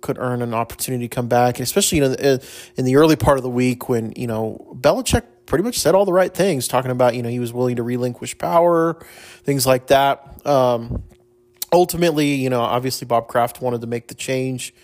could 0.00 0.18
earn 0.18 0.42
an 0.42 0.54
opportunity 0.54 1.08
to 1.08 1.14
come 1.14 1.28
back, 1.28 1.60
especially 1.60 1.98
you 1.98 2.08
know 2.08 2.38
in 2.76 2.84
the 2.84 2.96
early 2.96 3.16
part 3.16 3.38
of 3.38 3.42
the 3.42 3.50
week 3.50 3.88
when 3.88 4.12
you 4.16 4.26
know 4.26 4.76
Belichick 4.80 5.22
pretty 5.46 5.64
much 5.64 5.78
said 5.78 5.94
all 5.94 6.04
the 6.04 6.12
right 6.12 6.32
things, 6.32 6.68
talking 6.68 6.90
about 6.90 7.14
you 7.14 7.22
know 7.22 7.28
he 7.28 7.38
was 7.40 7.52
willing 7.52 7.76
to 7.76 7.82
relinquish 7.82 8.36
power, 8.36 8.98
things 9.44 9.66
like 9.66 9.88
that. 9.88 10.46
Um, 10.46 11.02
ultimately, 11.72 12.34
you 12.34 12.50
know, 12.50 12.60
obviously 12.60 13.06
Bob 13.06 13.28
Kraft 13.28 13.60
wanted 13.60 13.80
to 13.80 13.86
make 13.86 14.08
the 14.08 14.14
change, 14.14 14.74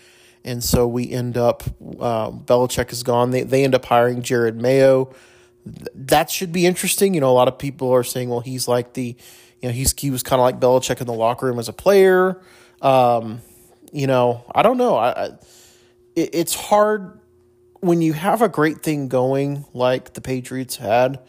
and 0.43 0.63
so 0.63 0.87
we 0.87 1.09
end 1.11 1.37
up 1.37 1.63
uh, 1.99 2.31
Belichick 2.31 2.91
is 2.91 3.03
gone. 3.03 3.31
They 3.31 3.43
they 3.43 3.63
end 3.63 3.75
up 3.75 3.85
hiring 3.85 4.21
Jerod 4.21 4.55
Mayo. 4.55 5.13
That 5.95 6.29
should 6.29 6.51
be 6.51 6.65
interesting. 6.65 7.13
You 7.13 7.21
know, 7.21 7.29
a 7.29 7.33
lot 7.33 7.47
of 7.47 7.57
people 7.57 7.91
are 7.91 8.03
saying, 8.03 8.29
well, 8.29 8.41
he's 8.41 8.67
like 8.67 8.93
the, 8.93 9.15
you 9.61 9.69
know, 9.69 9.71
he's 9.71 9.93
he 9.97 10.11
was 10.11 10.23
kind 10.23 10.39
of 10.39 10.43
like 10.43 10.59
Belichick 10.59 10.99
in 10.99 11.07
the 11.07 11.13
locker 11.13 11.45
room 11.45 11.59
as 11.59 11.69
a 11.69 11.73
player. 11.73 12.41
Um, 12.81 13.41
you 13.93 14.07
know, 14.07 14.43
I 14.53 14.61
don't 14.61 14.77
know. 14.77 14.95
I, 14.95 15.09
I 15.11 15.25
it, 16.15 16.29
it's 16.33 16.55
hard 16.55 17.19
when 17.79 18.01
you 18.01 18.13
have 18.13 18.41
a 18.41 18.49
great 18.49 18.81
thing 18.81 19.07
going 19.07 19.65
like 19.73 20.13
the 20.13 20.21
Patriots 20.21 20.75
had 20.75 21.19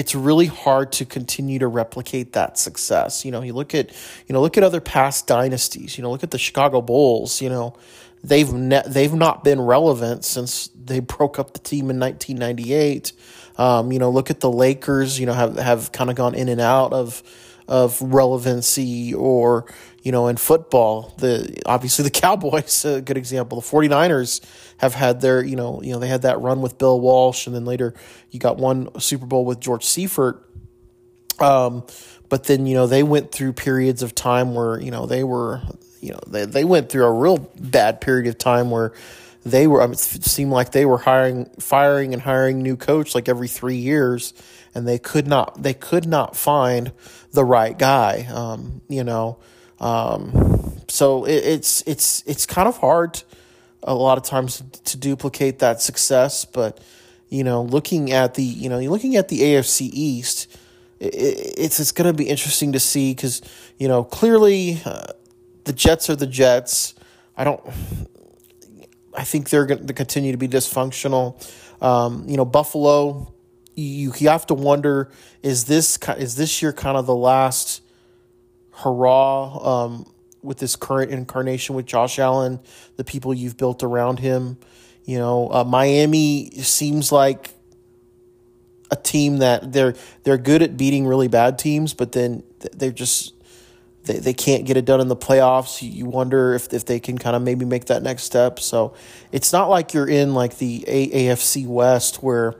it's 0.00 0.14
really 0.14 0.46
hard 0.46 0.92
to 0.92 1.04
continue 1.04 1.58
to 1.58 1.66
replicate 1.66 2.32
that 2.32 2.56
success. 2.56 3.22
You 3.24 3.32
know, 3.32 3.42
you 3.42 3.52
look 3.52 3.74
at 3.74 3.90
you 4.26 4.32
know 4.32 4.40
look 4.40 4.56
at 4.56 4.64
other 4.64 4.80
past 4.80 5.26
dynasties. 5.26 5.98
You 5.98 6.02
know, 6.02 6.10
look 6.10 6.22
at 6.22 6.30
the 6.30 6.38
Chicago 6.38 6.80
Bulls. 6.80 7.42
You 7.42 7.50
know, 7.50 7.76
they've 8.24 8.50
ne- 8.50 8.82
they've 8.86 9.12
not 9.12 9.44
been 9.44 9.60
relevant 9.60 10.24
since 10.24 10.68
they 10.68 11.00
broke 11.00 11.38
up 11.38 11.52
the 11.52 11.58
team 11.58 11.90
in 11.90 12.00
1998. 12.00 13.12
Um, 13.58 13.92
you 13.92 13.98
know, 13.98 14.10
look 14.10 14.30
at 14.30 14.40
the 14.40 14.50
Lakers. 14.50 15.20
You 15.20 15.26
know, 15.26 15.34
have 15.34 15.56
have 15.56 15.92
kind 15.92 16.08
of 16.08 16.16
gone 16.16 16.34
in 16.34 16.48
and 16.48 16.62
out 16.62 16.94
of 16.94 17.22
of 17.68 18.00
relevancy 18.00 19.12
or 19.14 19.66
you 20.02 20.12
know 20.12 20.28
in 20.28 20.36
football 20.36 21.14
the 21.18 21.60
obviously 21.66 22.02
the 22.02 22.10
cowboys 22.22 22.84
a 22.84 23.00
good 23.00 23.16
example 23.16 23.60
the 23.60 23.66
49ers 23.66 24.40
have 24.78 24.94
had 24.94 25.20
their 25.20 25.42
you 25.42 25.56
know 25.56 25.80
you 25.82 25.92
know 25.92 25.98
they 25.98 26.08
had 26.08 26.22
that 26.22 26.40
run 26.40 26.60
with 26.60 26.78
bill 26.78 27.00
walsh 27.00 27.46
and 27.46 27.54
then 27.54 27.64
later 27.64 27.94
you 28.30 28.40
got 28.40 28.56
one 28.56 28.88
super 29.00 29.26
bowl 29.26 29.44
with 29.44 29.60
george 29.60 29.84
seifert 29.84 30.46
um, 31.38 31.84
but 32.28 32.44
then 32.44 32.66
you 32.66 32.74
know 32.74 32.86
they 32.86 33.02
went 33.02 33.32
through 33.32 33.52
periods 33.52 34.02
of 34.02 34.14
time 34.14 34.54
where 34.54 34.80
you 34.80 34.90
know 34.90 35.06
they 35.06 35.24
were 35.24 35.62
you 36.00 36.12
know 36.12 36.20
they, 36.26 36.44
they 36.44 36.64
went 36.64 36.90
through 36.90 37.04
a 37.04 37.12
real 37.12 37.38
bad 37.58 38.00
period 38.00 38.26
of 38.26 38.38
time 38.38 38.70
where 38.70 38.92
they 39.44 39.66
were 39.66 39.80
I 39.80 39.86
mean, 39.86 39.94
it 39.94 40.24
seemed 40.24 40.50
like 40.50 40.72
they 40.72 40.84
were 40.84 40.98
hiring 40.98 41.46
firing 41.58 42.12
and 42.12 42.22
hiring 42.22 42.62
new 42.62 42.76
coach 42.76 43.14
like 43.14 43.28
every 43.28 43.48
three 43.48 43.76
years 43.76 44.34
and 44.74 44.86
they 44.86 44.98
could 44.98 45.26
not 45.26 45.62
they 45.62 45.74
could 45.74 46.06
not 46.06 46.36
find 46.36 46.92
the 47.32 47.44
right 47.44 47.78
guy. 47.78 48.28
Um, 48.32 48.82
you 48.88 49.04
know, 49.04 49.38
um, 49.80 50.80
so 50.88 51.24
it, 51.24 51.44
it's 51.44 51.82
it's 51.86 52.22
it's 52.26 52.46
kind 52.46 52.68
of 52.68 52.76
hard 52.78 53.22
a 53.82 53.94
lot 53.94 54.18
of 54.18 54.24
times 54.24 54.62
to 54.84 54.96
duplicate 54.96 55.60
that 55.60 55.80
success. 55.80 56.44
But 56.44 56.80
you 57.28 57.44
know, 57.44 57.62
looking 57.62 58.12
at 58.12 58.34
the 58.34 58.42
you 58.42 58.68
know 58.68 58.78
you're 58.78 58.92
looking 58.92 59.16
at 59.16 59.28
the 59.28 59.40
AFC 59.40 59.90
East, 59.92 60.56
it, 60.98 61.14
it's 61.14 61.80
it's 61.80 61.92
going 61.92 62.06
to 62.06 62.16
be 62.16 62.28
interesting 62.28 62.72
to 62.72 62.80
see 62.80 63.12
because 63.14 63.42
you 63.78 63.88
know 63.88 64.04
clearly 64.04 64.80
uh, 64.84 65.06
the 65.64 65.72
Jets 65.72 66.10
are 66.10 66.16
the 66.16 66.26
Jets. 66.26 66.94
I 67.36 67.44
don't. 67.44 67.60
I 69.16 69.24
think 69.24 69.50
they're 69.50 69.66
going 69.66 69.86
to 69.86 69.92
continue 69.92 70.32
to 70.32 70.38
be 70.38 70.48
dysfunctional. 70.48 71.34
Um, 71.82 72.28
you 72.28 72.36
know, 72.36 72.44
Buffalo 72.44 73.34
you, 73.80 74.12
you 74.18 74.28
have 74.28 74.46
to 74.46 74.54
wonder 74.54 75.10
is 75.42 75.64
this 75.64 75.98
is 76.18 76.36
this 76.36 76.62
year 76.62 76.72
kind 76.72 76.96
of 76.96 77.06
the 77.06 77.14
last 77.14 77.82
hurrah 78.82 79.84
um, 79.84 80.12
with 80.42 80.58
this 80.58 80.76
current 80.76 81.10
incarnation 81.10 81.74
with 81.74 81.86
Josh 81.86 82.18
Allen, 82.18 82.60
the 82.96 83.04
people 83.04 83.34
you've 83.34 83.56
built 83.56 83.82
around 83.82 84.18
him. 84.18 84.58
You 85.04 85.18
know, 85.18 85.50
uh, 85.52 85.64
Miami 85.64 86.50
seems 86.52 87.10
like 87.10 87.50
a 88.90 88.96
team 88.96 89.38
that 89.38 89.72
they're 89.72 89.94
they're 90.24 90.38
good 90.38 90.62
at 90.62 90.76
beating 90.76 91.06
really 91.06 91.28
bad 91.28 91.58
teams, 91.58 91.94
but 91.94 92.12
then 92.12 92.42
they're 92.72 92.90
just 92.90 93.34
they, 94.04 94.18
they 94.18 94.32
can't 94.32 94.64
get 94.64 94.76
it 94.76 94.84
done 94.84 95.00
in 95.00 95.08
the 95.08 95.16
playoffs. 95.16 95.80
You 95.82 96.06
wonder 96.06 96.54
if 96.54 96.72
if 96.72 96.84
they 96.84 97.00
can 97.00 97.18
kind 97.18 97.36
of 97.36 97.42
maybe 97.42 97.64
make 97.64 97.86
that 97.86 98.02
next 98.02 98.24
step. 98.24 98.60
So 98.60 98.94
it's 99.32 99.52
not 99.52 99.68
like 99.68 99.94
you're 99.94 100.08
in 100.08 100.34
like 100.34 100.58
the 100.58 100.84
AFC 100.86 101.66
West 101.66 102.22
where 102.22 102.54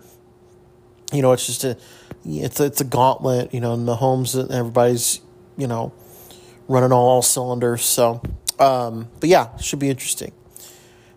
you 1.12 1.22
know, 1.22 1.32
it's 1.32 1.46
just 1.46 1.64
a 1.64 1.76
it's 2.24 2.60
a, 2.60 2.64
it's 2.64 2.80
a 2.80 2.84
gauntlet. 2.84 3.52
You 3.52 3.60
know, 3.60 3.74
and 3.74 3.86
Mahomes 3.86 4.38
and 4.38 4.50
everybody's 4.50 5.20
you 5.56 5.66
know 5.66 5.92
running 6.70 6.92
all 6.92 7.20
cylinders. 7.20 7.82
So, 7.82 8.22
um, 8.60 9.08
but 9.18 9.28
yeah, 9.28 9.56
should 9.56 9.80
be 9.80 9.90
interesting. 9.90 10.30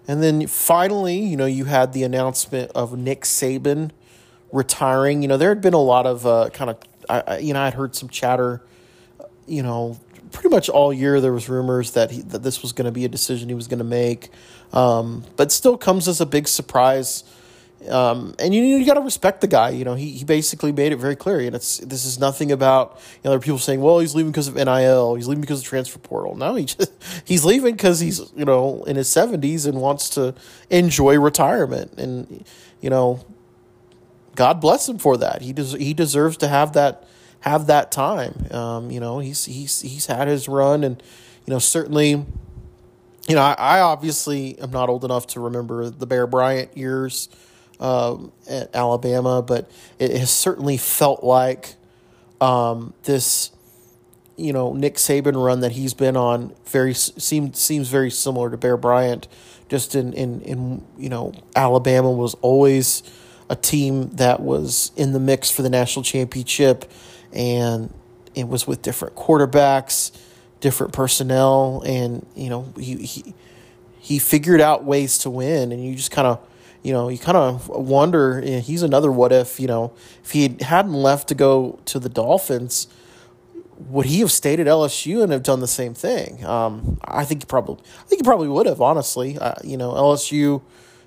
And 0.07 0.21
then 0.21 0.47
finally, 0.47 1.19
you 1.19 1.37
know, 1.37 1.45
you 1.45 1.65
had 1.65 1.93
the 1.93 2.03
announcement 2.03 2.71
of 2.73 2.97
Nick 2.97 3.21
Saban 3.21 3.91
retiring. 4.51 5.21
You 5.21 5.27
know, 5.27 5.37
there 5.37 5.49
had 5.49 5.61
been 5.61 5.75
a 5.75 5.81
lot 5.81 6.07
of 6.07 6.25
uh, 6.25 6.49
kind 6.49 6.71
of, 6.71 6.77
I, 7.07 7.37
you 7.37 7.53
know, 7.53 7.61
I'd 7.61 7.75
heard 7.75 7.95
some 7.95 8.09
chatter, 8.09 8.63
you 9.45 9.61
know, 9.61 9.99
pretty 10.31 10.49
much 10.49 10.69
all 10.69 10.91
year 10.91 11.21
there 11.21 11.31
was 11.31 11.47
rumors 11.47 11.91
that 11.91 12.09
he, 12.09 12.21
that 12.23 12.41
this 12.41 12.63
was 12.63 12.71
going 12.71 12.85
to 12.85 12.91
be 12.91 13.05
a 13.05 13.09
decision 13.09 13.47
he 13.47 13.55
was 13.55 13.67
going 13.67 13.77
to 13.77 13.85
make, 13.85 14.29
um, 14.73 15.23
but 15.35 15.51
still 15.51 15.77
comes 15.77 16.07
as 16.07 16.19
a 16.19 16.25
big 16.25 16.47
surprise 16.47 17.23
um, 17.89 18.35
and 18.39 18.53
you 18.53 18.63
you 18.63 18.85
got 18.85 18.95
to 18.95 19.01
respect 19.01 19.41
the 19.41 19.47
guy. 19.47 19.69
You 19.69 19.85
know, 19.85 19.95
he, 19.95 20.11
he 20.11 20.23
basically 20.23 20.71
made 20.71 20.91
it 20.91 20.97
very 20.97 21.15
clear. 21.15 21.39
And 21.39 21.55
it's 21.55 21.77
this 21.79 22.05
is 22.05 22.19
nothing 22.19 22.51
about 22.51 22.99
you 23.15 23.21
know 23.25 23.31
there 23.31 23.37
are 23.37 23.41
people 23.41 23.59
saying, 23.59 23.81
well, 23.81 23.99
he's 23.99 24.15
leaving 24.15 24.31
because 24.31 24.47
of 24.47 24.55
NIL. 24.55 25.15
He's 25.15 25.27
leaving 25.27 25.41
because 25.41 25.59
of 25.59 25.65
transfer 25.65 25.99
portal. 25.99 26.35
No, 26.35 26.55
he 26.55 26.65
just, 26.65 26.91
he's 27.25 27.45
leaving 27.45 27.75
because 27.75 27.99
he's 27.99 28.19
you 28.35 28.45
know 28.45 28.83
in 28.83 28.95
his 28.95 29.09
seventies 29.09 29.65
and 29.65 29.81
wants 29.81 30.09
to 30.11 30.35
enjoy 30.69 31.19
retirement. 31.19 31.93
And 31.97 32.45
you 32.81 32.89
know, 32.89 33.25
God 34.35 34.61
bless 34.61 34.87
him 34.87 34.97
for 34.97 35.17
that. 35.17 35.41
He 35.41 35.53
des- 35.53 35.77
he 35.77 35.93
deserves 35.93 36.37
to 36.37 36.47
have 36.47 36.73
that 36.73 37.07
have 37.41 37.67
that 37.67 37.91
time. 37.91 38.47
Um, 38.51 38.91
you 38.91 38.99
know, 38.99 39.19
he's 39.19 39.45
he's 39.45 39.81
he's 39.81 40.05
had 40.05 40.27
his 40.27 40.47
run, 40.47 40.83
and 40.83 41.01
you 41.45 41.53
know 41.53 41.59
certainly. 41.59 42.25
You 43.25 43.35
know, 43.35 43.41
I, 43.41 43.55
I 43.57 43.79
obviously 43.79 44.59
am 44.59 44.71
not 44.71 44.89
old 44.89 45.05
enough 45.05 45.27
to 45.27 45.39
remember 45.39 45.89
the 45.89 46.05
Bear 46.05 46.27
Bryant 46.27 46.77
years 46.77 47.29
um, 47.79 48.31
at 48.49 48.75
Alabama, 48.75 49.41
but 49.41 49.69
it 49.99 50.11
has 50.11 50.31
certainly 50.31 50.77
felt 50.77 51.23
like 51.23 51.75
um, 52.41 52.93
this, 53.03 53.51
you 54.37 54.53
know, 54.53 54.73
Nick 54.73 54.95
Saban 54.95 55.41
run 55.43 55.61
that 55.61 55.73
he's 55.73 55.93
been 55.93 56.17
on 56.17 56.53
very 56.65 56.93
seems 56.93 57.59
seems 57.59 57.89
very 57.89 58.11
similar 58.11 58.49
to 58.49 58.57
Bear 58.57 58.77
Bryant. 58.77 59.27
Just 59.69 59.95
in 59.95 60.13
in 60.13 60.41
in 60.41 60.85
you 60.97 61.09
know, 61.09 61.33
Alabama 61.55 62.11
was 62.11 62.35
always 62.35 63.03
a 63.49 63.55
team 63.55 64.09
that 64.15 64.39
was 64.39 64.91
in 64.95 65.13
the 65.13 65.19
mix 65.19 65.49
for 65.49 65.61
the 65.61 65.69
national 65.69 66.03
championship, 66.03 66.89
and 67.31 67.93
it 68.35 68.47
was 68.47 68.67
with 68.67 68.81
different 68.81 69.15
quarterbacks, 69.15 70.11
different 70.59 70.93
personnel, 70.93 71.83
and 71.85 72.25
you 72.35 72.49
know 72.49 72.73
he 72.77 72.97
he 72.97 73.33
he 73.99 74.19
figured 74.19 74.59
out 74.59 74.83
ways 74.83 75.19
to 75.19 75.29
win, 75.29 75.71
and 75.71 75.83
you 75.83 75.95
just 75.95 76.11
kind 76.11 76.27
of 76.27 76.45
you 76.83 76.91
know, 76.91 77.07
you 77.07 77.17
kind 77.17 77.37
of 77.37 77.69
wonder. 77.69 78.41
You 78.43 78.55
know, 78.55 78.59
he's 78.59 78.83
another 78.83 79.11
what 79.11 79.31
if. 79.31 79.59
You 79.59 79.67
know, 79.67 79.93
if 80.23 80.31
he 80.31 80.57
hadn't 80.61 80.93
left 80.93 81.29
to 81.29 81.35
go 81.35 81.79
to 81.85 81.99
the 81.99 82.09
Dolphins, 82.09 82.87
would 83.77 84.05
he 84.05 84.19
have 84.19 84.31
stayed 84.31 84.59
at 84.59 84.67
LSU 84.67 85.23
and 85.23 85.31
have 85.31 85.43
done 85.43 85.61
the 85.61 85.67
same 85.67 85.93
thing? 85.93 86.45
Um, 86.45 86.99
I 87.03 87.23
think 87.23 87.41
he 87.41 87.45
probably. 87.45 87.83
I 87.99 88.03
think 88.03 88.21
he 88.21 88.23
probably 88.23 88.49
would 88.49 88.65
have. 88.65 88.81
Honestly, 88.81 89.37
uh, 89.39 89.55
you 89.63 89.77
know, 89.77 89.91
LSU 89.93 90.61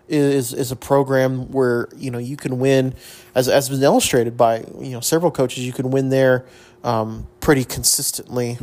is 0.09 0.55
is 0.55 0.73
a 0.73 0.77
program 0.77 1.51
where 1.51 1.89
you 1.97 2.11
know 2.11 2.19
you 2.19 2.37
can 2.37 2.59
win, 2.59 2.95
as 3.35 3.49
as 3.49 3.69
been 3.69 3.83
illustrated 3.83 4.37
by 4.37 4.65
you 4.81 4.93
know 4.93 5.01
several 5.01 5.31
coaches. 5.31 5.67
You 5.67 5.75
can 5.75 5.91
win 5.91 6.09
there 6.09 6.47
um, 6.85 7.27
pretty 7.41 7.65
consistently. 7.65 8.59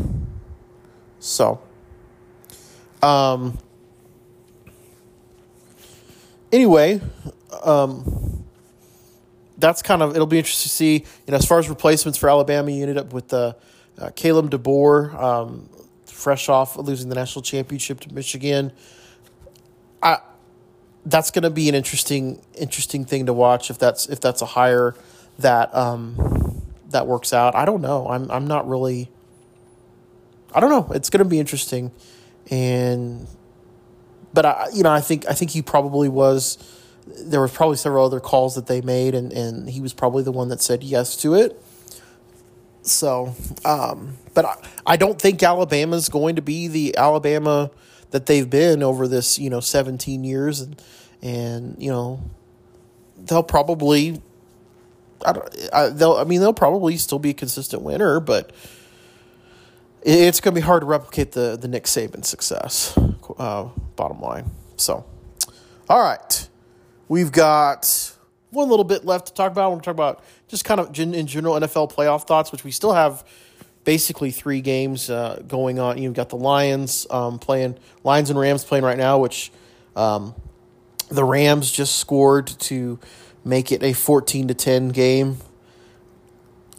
So. 1.20 1.62
Um, 3.02 3.60
anyway, 6.54 7.02
um, 7.64 8.46
that's 9.58 9.82
kind 9.82 10.02
of 10.02 10.16
it'll 10.16 10.28
be 10.28 10.38
interesting 10.38 10.70
to 10.70 10.76
see. 10.76 10.94
You 11.26 11.32
know, 11.32 11.38
as 11.38 11.46
far 11.46 11.60
as 11.60 11.68
replacements 11.68 12.18
for 12.18 12.30
Alabama, 12.30 12.72
you 12.72 12.84
ended 12.84 12.98
up 12.98 13.12
with 13.12 13.28
the 13.28 13.58
uh, 14.00 14.10
Kalen 14.10 14.50
DeBoer, 14.50 15.14
um, 15.22 15.70
fresh 16.06 16.48
off 16.48 16.78
losing 16.78 17.10
the 17.10 17.16
national 17.16 17.42
championship 17.42 18.00
to 18.02 18.14
Michigan. 18.14 18.72
I 20.02 20.20
that's 21.06 21.32
going 21.32 21.44
to 21.44 21.50
be 21.50 21.68
an 21.68 21.76
interesting 21.76 22.42
interesting 22.56 23.04
thing 23.04 23.26
to 23.26 23.34
watch 23.34 23.70
if 23.70 23.78
that's 23.78 24.08
if 24.08 24.22
that's 24.22 24.42
a 24.42 24.46
hire 24.46 24.96
that 25.40 25.76
um, 25.76 26.62
that 26.90 27.08
works 27.08 27.34
out. 27.34 27.56
I 27.56 27.66
don't 27.66 27.82
know. 27.82 28.08
I'm 28.08 28.30
I'm 28.32 28.48
not 28.48 28.68
really. 28.68 29.10
I 30.56 30.60
don't 30.60 30.70
know. 30.70 30.94
It's 30.94 31.10
going 31.10 31.24
to 31.24 31.30
be 31.30 31.40
interesting, 31.40 31.92
and 32.52 33.28
but 34.34 34.46
I, 34.46 34.68
you 34.74 34.84
know, 34.84 34.92
I 34.92 35.02
think 35.02 35.26
I 35.30 35.34
think 35.34 35.52
he 35.52 35.62
probably 35.62 36.10
was. 36.10 36.58
There 37.06 37.42
was 37.42 37.52
probably 37.52 37.76
several 37.76 38.06
other 38.06 38.22
calls 38.22 38.56
that 38.56 38.68
they 38.68 38.82
made, 38.82 39.14
and 39.14 39.32
and 39.32 39.70
he 39.70 39.82
was 39.82 39.94
probably 39.94 40.24
the 40.24 40.32
one 40.32 40.50
that 40.50 40.62
said 40.62 40.84
yes 40.84 41.16
to 41.18 41.36
it. 41.36 41.62
So, 42.82 43.36
um, 43.64 44.18
but 44.34 44.46
I, 44.46 44.56
I 44.86 44.98
don't 44.98 45.20
think 45.22 45.42
Alabama's 45.42 46.10
going 46.10 46.36
to 46.36 46.42
be 46.42 46.68
the 46.68 46.98
Alabama 46.98 47.72
that 48.12 48.26
they've 48.26 48.50
been 48.50 48.84
over 48.84 49.08
this, 49.08 49.40
you 49.40 49.50
know, 49.50 49.60
seventeen 49.60 50.24
years, 50.24 50.62
and 50.62 50.82
and 51.22 51.76
you 51.80 51.92
know, 51.92 52.22
they'll 53.18 53.44
probably. 53.44 54.22
I 55.26 55.32
don't. 55.34 55.56
I, 55.72 55.90
they'll. 55.90 56.14
I 56.14 56.24
mean, 56.26 56.42
they'll 56.42 56.54
probably 56.54 56.98
still 56.98 57.20
be 57.20 57.30
a 57.30 57.34
consistent 57.34 57.82
winner, 57.82 58.20
but 58.20 58.52
it's 60.02 60.42
going 60.42 60.54
to 60.54 60.60
be 60.60 60.66
hard 60.66 60.82
to 60.82 60.86
replicate 60.86 61.32
the 61.32 61.58
the 61.60 61.68
Nick 61.68 61.86
Saban 61.86 62.26
success. 62.26 62.98
Uh, 63.38 63.70
bottom 63.96 64.20
line. 64.20 64.50
So, 64.78 65.06
all 65.90 66.02
right, 66.02 66.50
we've 67.08 67.32
got 67.32 68.14
one 68.52 68.70
little 68.70 68.86
bit 68.86 69.06
left 69.06 69.28
to 69.28 69.34
talk 69.34 69.52
about. 69.52 69.72
We're 69.72 69.80
talk 69.80 69.94
about 69.94 70.24
just 70.48 70.66
kind 70.66 70.80
of 70.80 70.98
in 71.00 71.28
general 71.28 71.56
NFL 71.56 71.92
playoff 71.92 72.28
thoughts, 72.28 72.52
which 72.52 72.64
we 72.64 72.72
still 72.72 72.94
have 72.94 73.24
basically 73.84 74.32
three 74.32 74.62
games 74.62 75.10
uh, 75.10 75.42
going 75.48 75.80
on. 75.80 75.98
You've 75.98 76.14
got 76.14 76.30
the 76.30 76.38
Lions 76.38 77.06
um, 77.10 77.40
playing, 77.40 77.78
Lions 78.04 78.30
and 78.30 78.40
Rams 78.40 78.64
playing 78.64 78.84
right 78.84 78.98
now, 78.98 79.20
which 79.20 79.52
um, 79.96 80.36
the 81.10 81.24
Rams 81.24 81.72
just 81.72 81.98
scored 81.98 82.48
to 82.48 83.00
make 83.44 83.72
it 83.72 83.84
a 83.84 83.94
14 83.94 84.48
to 84.48 84.54
10 84.54 84.90
game. 84.90 85.38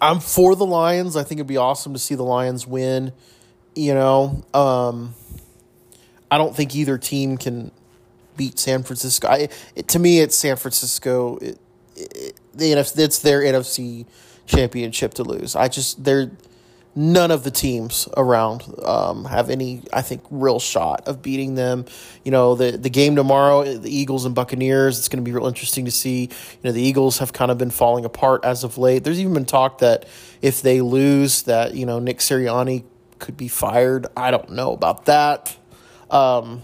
I'm 0.01 0.21
for 0.21 0.55
the 0.55 0.67
Lions. 0.67 1.17
I 1.17 1.23
think 1.23 1.39
it'd 1.39 1.47
be 1.47 1.57
awesome 1.57 1.93
to 1.93 1.99
see 1.99 2.15
the 2.15 2.25
Lions 2.25 2.67
win. 2.67 3.13
You 3.75 3.95
know, 3.95 4.45
um, 4.53 5.15
I 6.35 6.39
don't 6.39 6.55
think 6.57 6.75
either 6.75 6.99
team 6.99 7.39
can 7.39 7.71
beat 8.37 8.59
San 8.59 8.83
Francisco. 8.83 9.29
I, 9.29 9.49
it, 9.77 9.87
to 9.89 10.01
me, 10.01 10.19
it's 10.19 10.37
San 10.37 10.57
Francisco. 10.57 11.37
It, 11.37 11.61
it, 11.95 12.41
the 12.53 12.73
NFC, 12.73 12.99
it's 12.99 13.21
their 13.21 13.43
NFC 13.43 14.05
championship 14.47 15.15
to 15.15 15.23
lose. 15.23 15.55
I 15.55 15.69
just 15.69 16.03
they're 16.03 16.33
none 16.97 17.31
of 17.31 17.45
the 17.45 17.53
teams 17.53 18.09
around 18.17 18.65
um, 18.85 19.27
have 19.27 19.49
any, 19.49 19.83
I 19.93 20.03
think, 20.03 20.23
real 20.29 20.59
shot 20.59 21.07
of 21.07 21.23
beating 21.23 21.55
them. 21.55 21.85
You 22.25 22.33
know, 22.33 22.57
the 22.57 22.73
the 22.73 22.91
game 22.91 23.15
tomorrow, 23.15 23.63
the 23.63 23.97
Eagles 23.97 24.25
and 24.25 24.35
Buccaneers. 24.35 24.99
It's 24.99 25.09
going 25.09 25.25
to 25.25 25.29
be 25.29 25.33
real 25.33 25.47
interesting 25.47 25.85
to 25.85 25.93
see. 25.93 26.23
You 26.23 26.59
know, 26.65 26.73
the 26.73 26.83
Eagles 26.83 27.19
have 27.19 27.33
kind 27.33 27.53
of 27.53 27.59
been 27.59 27.71
falling 27.71 28.05
apart 28.05 28.45
as 28.45 28.65
of 28.65 28.77
late. 28.77 29.05
There's 29.05 29.21
even 29.21 29.35
been 29.35 29.45
talk 29.45 29.79
that 29.79 30.09
if 30.43 30.63
they 30.63 30.81
lose, 30.81 31.45
that 31.45 31.77
you 31.77 31.87
know 31.87 32.01
Nick 32.01 32.19
Sirianni 32.19 32.83
could 33.21 33.37
be 33.37 33.49
fired. 33.49 34.07
I 34.17 34.31
don't 34.31 34.51
know 34.51 34.73
about 34.73 35.07
that, 35.07 35.57
um, 36.15 36.63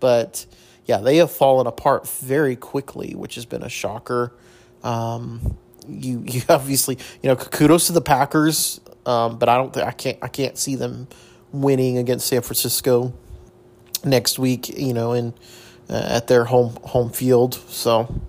but 0.00 0.46
yeah, 0.86 0.98
they 0.98 1.16
have 1.16 1.30
fallen 1.30 1.66
apart 1.66 2.08
very 2.08 2.56
quickly, 2.56 3.14
which 3.14 3.34
has 3.36 3.46
been 3.46 3.62
a 3.62 3.68
shocker. 3.68 4.32
Um, 4.82 5.56
you 5.88 6.22
you 6.26 6.42
obviously 6.48 6.98
you 7.22 7.28
know 7.28 7.36
kudos 7.36 7.88
to 7.88 7.92
the 7.92 8.00
Packers 8.00 8.80
um, 9.06 9.38
but 9.38 9.48
I 9.48 9.56
don't 9.56 9.72
think 9.72 9.86
I 9.86 9.92
can't 9.92 10.18
I 10.22 10.28
can't 10.28 10.56
see 10.56 10.76
them 10.76 11.08
winning 11.52 11.98
against 11.98 12.26
San 12.26 12.42
Francisco 12.42 13.12
next 14.04 14.38
week. 14.38 14.68
You 14.68 14.94
know, 14.94 15.12
in 15.12 15.34
uh, 15.90 15.94
at 15.94 16.26
their 16.28 16.44
home 16.44 16.76
home 16.84 17.10
field. 17.10 17.54
So 17.68 18.22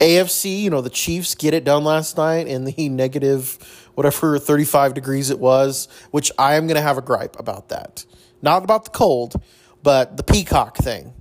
AFC, 0.00 0.62
you 0.62 0.70
know, 0.70 0.80
the 0.80 0.90
Chiefs 0.90 1.34
get 1.34 1.54
it 1.54 1.64
done 1.64 1.84
last 1.84 2.16
night 2.16 2.46
in 2.46 2.64
the 2.64 2.88
negative 2.88 3.82
whatever 3.94 4.38
35 4.38 4.92
degrees 4.92 5.30
it 5.30 5.38
was, 5.38 5.88
which 6.10 6.30
I 6.38 6.56
am 6.56 6.66
going 6.66 6.76
to 6.76 6.82
have 6.82 6.98
a 6.98 7.02
gripe 7.02 7.38
about 7.38 7.70
that. 7.70 8.04
Not 8.46 8.62
about 8.62 8.84
the 8.84 8.90
cold, 8.92 9.42
but 9.82 10.16
the 10.16 10.22
peacock 10.22 10.76
thing. 10.76 11.12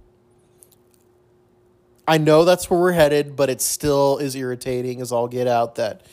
I 2.07 2.19
know 2.19 2.45
that's 2.45 2.69
where 2.69 2.79
we're 2.79 2.91
headed, 2.91 3.35
but 3.35 3.49
it 3.49 3.61
still 3.61 4.19
is 4.19 4.35
irritating 4.35 5.01
as 5.01 5.11
all 5.11 5.27
get 5.27 5.47
out 5.47 5.73
that 5.75 6.05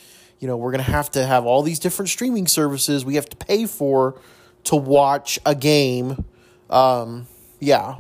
you 0.43 0.49
know, 0.49 0.57
we're 0.57 0.73
going 0.73 0.83
to 0.83 0.91
have 0.91 1.11
to 1.11 1.25
have 1.25 1.45
all 1.45 1.63
these 1.63 1.79
different 1.79 2.09
streaming 2.09 2.47
services 2.47 3.05
we 3.05 3.17
have 3.17 3.29
to 3.29 3.37
pay 3.37 3.67
for 3.67 4.19
to 4.65 4.75
watch 4.75 5.39
a 5.45 5.55
game. 5.55 6.25
Um, 6.71 7.29
yeah. 7.61 7.97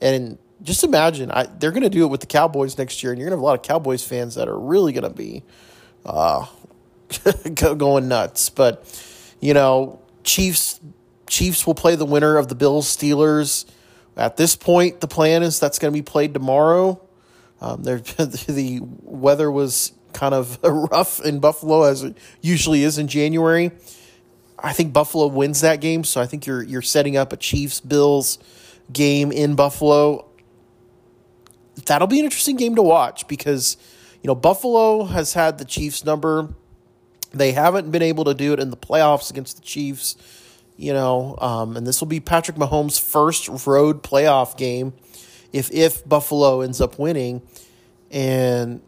And 0.00 0.38
just 0.62 0.84
imagine, 0.84 1.30
I, 1.30 1.44
they're 1.44 1.72
going 1.72 1.82
to 1.82 1.90
do 1.90 2.02
it 2.04 2.08
with 2.08 2.20
the 2.22 2.26
Cowboys 2.26 2.78
next 2.78 3.02
year, 3.02 3.12
and 3.12 3.20
you're 3.20 3.28
going 3.28 3.36
to 3.36 3.40
have 3.40 3.42
a 3.42 3.46
lot 3.46 3.60
of 3.60 3.62
Cowboys 3.62 4.02
fans 4.02 4.36
that 4.36 4.48
are 4.48 4.58
really 4.58 4.94
going 4.94 5.04
to 5.04 5.16
be 5.16 5.44
uh, 6.06 6.46
going 7.54 8.08
nuts. 8.08 8.48
But, 8.48 8.82
you 9.38 9.52
know, 9.52 10.00
Chiefs 10.24 10.80
Chiefs 11.28 11.66
will 11.66 11.74
play 11.74 11.96
the 11.96 12.04
winner 12.04 12.36
of 12.36 12.48
the 12.48 12.54
Bills 12.54 12.94
Steelers. 12.94 13.64
At 14.16 14.36
this 14.36 14.56
point, 14.56 15.00
the 15.00 15.08
plan 15.08 15.42
is 15.42 15.60
that's 15.60 15.78
going 15.78 15.92
to 15.92 15.96
be 15.96 16.02
played 16.02 16.32
tomorrow. 16.32 17.00
Um, 17.60 17.82
the 17.84 18.80
weather 19.02 19.50
was 19.50 19.92
kind 20.12 20.34
of 20.34 20.58
rough 20.62 21.24
in 21.24 21.40
Buffalo 21.40 21.82
as 21.82 22.02
it 22.02 22.16
usually 22.40 22.82
is 22.82 22.98
in 22.98 23.08
January. 23.08 23.70
I 24.58 24.72
think 24.72 24.92
Buffalo 24.92 25.26
wins 25.26 25.60
that 25.60 25.80
game, 25.80 26.02
so 26.02 26.20
I 26.20 26.26
think 26.26 26.46
you're 26.46 26.62
you're 26.62 26.82
setting 26.82 27.16
up 27.16 27.32
a 27.32 27.36
Chiefs 27.36 27.80
Bills 27.80 28.38
game 28.92 29.30
in 29.30 29.54
Buffalo. 29.54 30.26
That'll 31.84 32.08
be 32.08 32.18
an 32.18 32.24
interesting 32.24 32.56
game 32.56 32.74
to 32.76 32.82
watch 32.82 33.28
because 33.28 33.76
you 34.22 34.28
know 34.28 34.34
Buffalo 34.34 35.04
has 35.04 35.34
had 35.34 35.58
the 35.58 35.64
Chiefs 35.64 36.04
number. 36.04 36.54
They 37.32 37.52
haven't 37.52 37.90
been 37.90 38.02
able 38.02 38.24
to 38.24 38.34
do 38.34 38.54
it 38.54 38.60
in 38.60 38.70
the 38.70 38.76
playoffs 38.78 39.30
against 39.30 39.56
the 39.56 39.62
Chiefs, 39.62 40.16
you 40.76 40.92
know, 40.92 41.36
um, 41.40 41.76
and 41.76 41.86
this 41.86 42.00
will 42.00 42.08
be 42.08 42.20
Patrick 42.20 42.56
Mahomes' 42.56 43.00
first 43.00 43.66
road 43.66 44.02
playoff 44.02 44.56
game 44.56 44.92
if 45.52 45.72
if 45.72 46.06
Buffalo 46.06 46.60
ends 46.60 46.80
up 46.80 46.98
winning. 46.98 47.42
And 48.10 48.82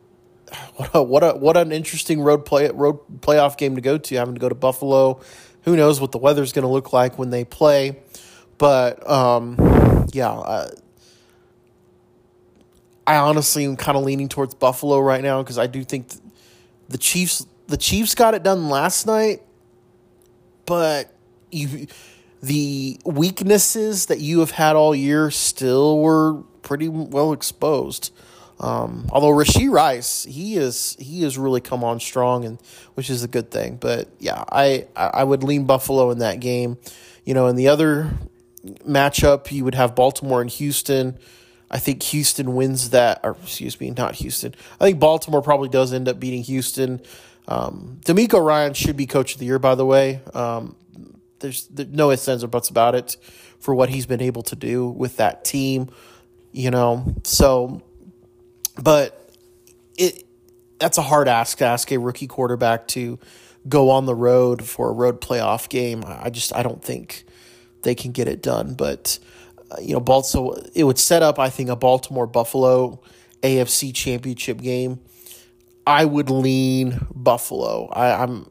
what 0.77 0.91
a, 0.95 1.03
what 1.03 1.25
a 1.25 1.33
what 1.33 1.57
an 1.57 1.73
interesting 1.73 2.21
road 2.21 2.45
play 2.45 2.71
road 2.71 3.01
playoff 3.21 3.57
game 3.57 3.75
to 3.77 3.81
go 3.81 3.99
to. 3.99 4.15
Having 4.17 4.35
to 4.35 4.41
go 4.41 4.49
to 4.49 4.55
Buffalo, 4.55 5.21
who 5.63 5.77
knows 5.77 6.01
what 6.01 6.13
the 6.13 6.19
weather's 6.19 6.53
going 6.53 6.65
to 6.65 6.69
look 6.69 6.93
like 6.93 7.19
when 7.19 7.31
they 7.31 7.45
play, 7.45 7.99
but 8.59 9.09
um, 9.09 9.57
yeah, 10.13 10.31
uh, 10.31 10.69
I 13.07 13.17
honestly 13.17 13.65
am 13.65 13.77
kind 13.77 13.97
of 13.97 14.05
leaning 14.05 14.29
towards 14.29 14.55
Buffalo 14.55 15.01
right 15.01 15.23
now 15.23 15.43
because 15.43 15.59
I 15.59 15.67
do 15.67 15.83
think 15.85 16.09
the 16.89 16.99
Chiefs 16.99 17.47
the 17.67 17.77
Chiefs 17.77 18.15
got 18.15 18.35
it 18.35 18.43
done 18.43 18.69
last 18.69 19.07
night, 19.07 19.43
but 20.67 21.13
you 21.51 21.87
the 22.41 23.01
weaknesses 23.05 24.07
that 24.07 24.21
you 24.21 24.41
have 24.41 24.53
had 24.53 24.77
all 24.77 24.95
year 24.95 25.31
still 25.31 25.99
were 25.99 26.43
pretty 26.63 26.89
well 26.89 27.33
exposed. 27.33 28.13
Um, 28.61 29.07
although 29.11 29.31
Rashee 29.31 29.71
Rice, 29.71 30.25
he 30.25 30.57
is 30.57 30.97
he 30.99 31.23
has 31.23 31.39
really 31.39 31.61
come 31.61 31.85
on 31.85 32.01
strong, 32.01 32.45
and 32.45 32.59
which 32.95 33.09
is 33.11 33.23
a 33.23 33.29
good 33.29 33.51
thing. 33.51 33.77
But 33.77 34.09
yeah, 34.19 34.45
I 34.51 34.87
I 34.97 35.25
would 35.25 35.45
lean 35.45 35.65
Buffalo 35.65 36.11
in 36.11 36.19
that 36.19 36.41
game. 36.41 36.79
You 37.25 37.35
know, 37.35 37.47
in 37.47 37.57
the 37.57 37.69
other 37.69 38.11
matchup, 38.87 39.53
you 39.53 39.65
would 39.65 39.75
have 39.75 39.95
Baltimore 39.95 40.41
and 40.41 40.51
Houston. 40.51 41.19
I 41.71 41.79
think 41.79 42.03
Houston 42.05 42.55
wins 42.55 42.91
that, 42.91 43.21
or 43.23 43.37
excuse 43.43 43.79
me, 43.79 43.91
not 43.91 44.17
Houston. 44.17 44.55
I 44.81 44.85
think 44.85 44.99
Baltimore 44.99 45.43
probably 45.43 45.69
does 45.69 45.93
end 45.93 46.09
up 46.09 46.19
beating 46.19 46.43
Houston. 46.45 47.01
Um, 47.47 48.01
DeMeco 48.05 48.45
Ryan 48.45 48.75
should 48.75 48.97
be 48.97 49.07
coach 49.07 49.35
of 49.35 49.39
the 49.39 49.47
year, 49.47 49.59
by 49.59 49.75
the 49.75 49.85
way. 49.85 50.21
Um, 50.35 50.77
there's, 51.41 51.69
no 51.71 52.11
ifs, 52.11 52.29
ands, 52.29 52.45
or 52.45 52.49
buts 52.49 52.69
about 52.69 52.95
it 52.95 53.17
for 53.59 53.75
what 53.75 53.89
he's 53.89 54.07
been 54.07 54.23
able 54.23 54.43
to 54.45 54.57
do 54.57 54.89
with 54.89 55.17
that 55.17 55.45
team. 55.45 55.91
You 56.53 56.71
know, 56.71 57.15
so 57.25 57.83
but 58.83 59.33
it 59.97 60.25
that's 60.79 60.99
a 60.99 61.03
hard 61.03 61.29
ask 61.29 61.59
to 61.59 61.65
ask 61.65 61.91
a 61.91 61.99
rookie 61.99 62.27
quarterback 62.27 62.87
to 62.89 63.19
go 63.69 63.91
on 63.91 64.07
the 64.07 64.15
road 64.15 64.65
for 64.65 64.89
a 64.89 64.93
road 64.93 65.21
playoff 65.21 65.69
game. 65.69 66.05
I 66.07 66.31
just 66.31 66.55
I 66.55 66.63
don't 66.63 66.83
think 66.83 67.25
they 67.83 67.95
can 67.95 68.13
get 68.13 68.29
it 68.29 68.43
done. 68.43 68.75
But 68.75 69.19
uh, 69.71 69.77
you 69.81 69.93
know, 69.93 70.01
Baltimore 70.01 70.59
it 70.75 70.85
would 70.85 70.99
set 70.99 71.23
up 71.23 71.39
I 71.39 71.51
think 71.51 71.69
a 71.69 71.77
Baltimore 71.77 72.27
Buffalo 72.27 73.01
AFC 73.43 73.95
Championship 73.95 74.61
game. 74.61 75.01
I 75.87 76.05
would 76.05 76.29
lean 76.31 77.07
Buffalo. 77.15 77.89
I, 77.89 78.23
I'm 78.23 78.51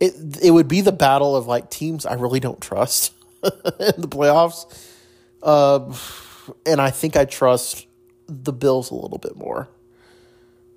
it 0.00 0.14
it 0.42 0.50
would 0.50 0.68
be 0.68 0.80
the 0.80 0.92
battle 0.92 1.36
of 1.36 1.46
like 1.46 1.70
teams 1.70 2.06
I 2.06 2.14
really 2.14 2.40
don't 2.40 2.60
trust 2.60 3.12
in 3.42 4.00
the 4.00 4.08
playoffs. 4.08 4.66
Uh, 5.42 5.94
and 6.66 6.80
I 6.80 6.90
think 6.90 7.16
I 7.16 7.24
trust 7.24 7.86
the 8.26 8.52
Bills 8.52 8.90
a 8.90 8.94
little 8.94 9.18
bit 9.18 9.36
more. 9.36 9.68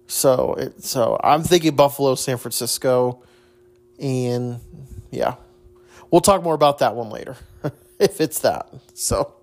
So 0.08 0.56
it, 0.56 0.84
so 0.84 1.20
I'm 1.24 1.44
thinking 1.44 1.76
Buffalo, 1.76 2.16
San 2.16 2.38
Francisco, 2.38 3.24
and 4.00 4.60
yeah, 5.10 5.36
we'll 6.10 6.22
talk 6.22 6.44
more 6.44 6.54
about 6.54 6.80
that 6.80 6.96
one 6.96 7.10
later 7.10 7.38
if 8.00 8.20
it's 8.20 8.40
that. 8.40 8.68
So, 8.94 9.34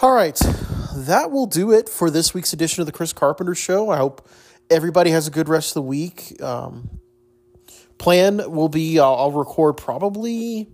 all 0.00 0.12
right, 0.12 0.38
that 0.94 1.30
will 1.30 1.46
do 1.46 1.72
it 1.72 1.88
for 1.88 2.10
this 2.10 2.32
week's 2.34 2.52
edition 2.52 2.82
of 2.82 2.86
the 2.86 2.92
Chris 2.92 3.12
Carpenter 3.12 3.54
Show. 3.54 3.90
I 3.90 3.96
hope 3.96 4.28
everybody 4.70 5.10
has 5.10 5.26
a 5.26 5.30
good 5.30 5.48
rest 5.48 5.70
of 5.70 5.74
the 5.74 5.88
week. 5.88 6.40
Um, 6.40 6.99
plan 8.00 8.50
will 8.50 8.68
be 8.68 8.98
I'll, 8.98 9.14
I'll 9.14 9.32
record 9.32 9.76
probably 9.76 10.68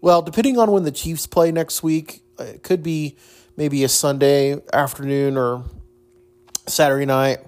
well, 0.00 0.22
depending 0.22 0.58
on 0.58 0.70
when 0.70 0.84
the 0.84 0.92
Chiefs 0.92 1.26
play 1.26 1.50
next 1.50 1.82
week. 1.82 2.22
It 2.38 2.62
could 2.62 2.82
be 2.82 3.16
maybe 3.56 3.82
a 3.82 3.88
Sunday 3.88 4.60
afternoon 4.72 5.36
or 5.36 5.64
Saturday 6.66 7.06
night. 7.06 7.38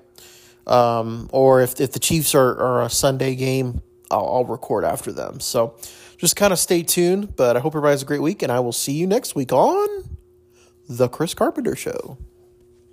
Um, 0.67 1.29
or 1.33 1.63
if, 1.63 1.81
if 1.81 1.93
the 1.93 1.99
Chiefs 1.99 2.35
are, 2.35 2.59
are 2.61 2.83
a 2.83 2.91
Sunday 2.91 3.35
game, 3.35 3.83
I'll, 4.11 4.27
I'll 4.27 4.45
record 4.45 4.85
after 4.85 5.13
them. 5.13 5.41
So 5.41 5.77
just 6.19 6.37
kind 6.37 6.53
of 6.53 6.59
stay 6.59 6.83
tuned. 6.83 7.37
But 7.37 7.57
I 7.57 7.61
hope 7.61 7.73
everybody 7.73 7.93
has 7.93 8.03
a 8.03 8.07
great 8.07 8.23
week, 8.23 8.43
and 8.43 8.51
I 8.51 8.61
will 8.61 8.73
see 8.73 8.93
you 8.93 9.07
next 9.07 9.35
week 9.35 9.53
on 9.53 9.89
The 10.89 11.09
Chris 11.09 11.35
Carpenter 11.35 11.77
Show. 11.77 12.19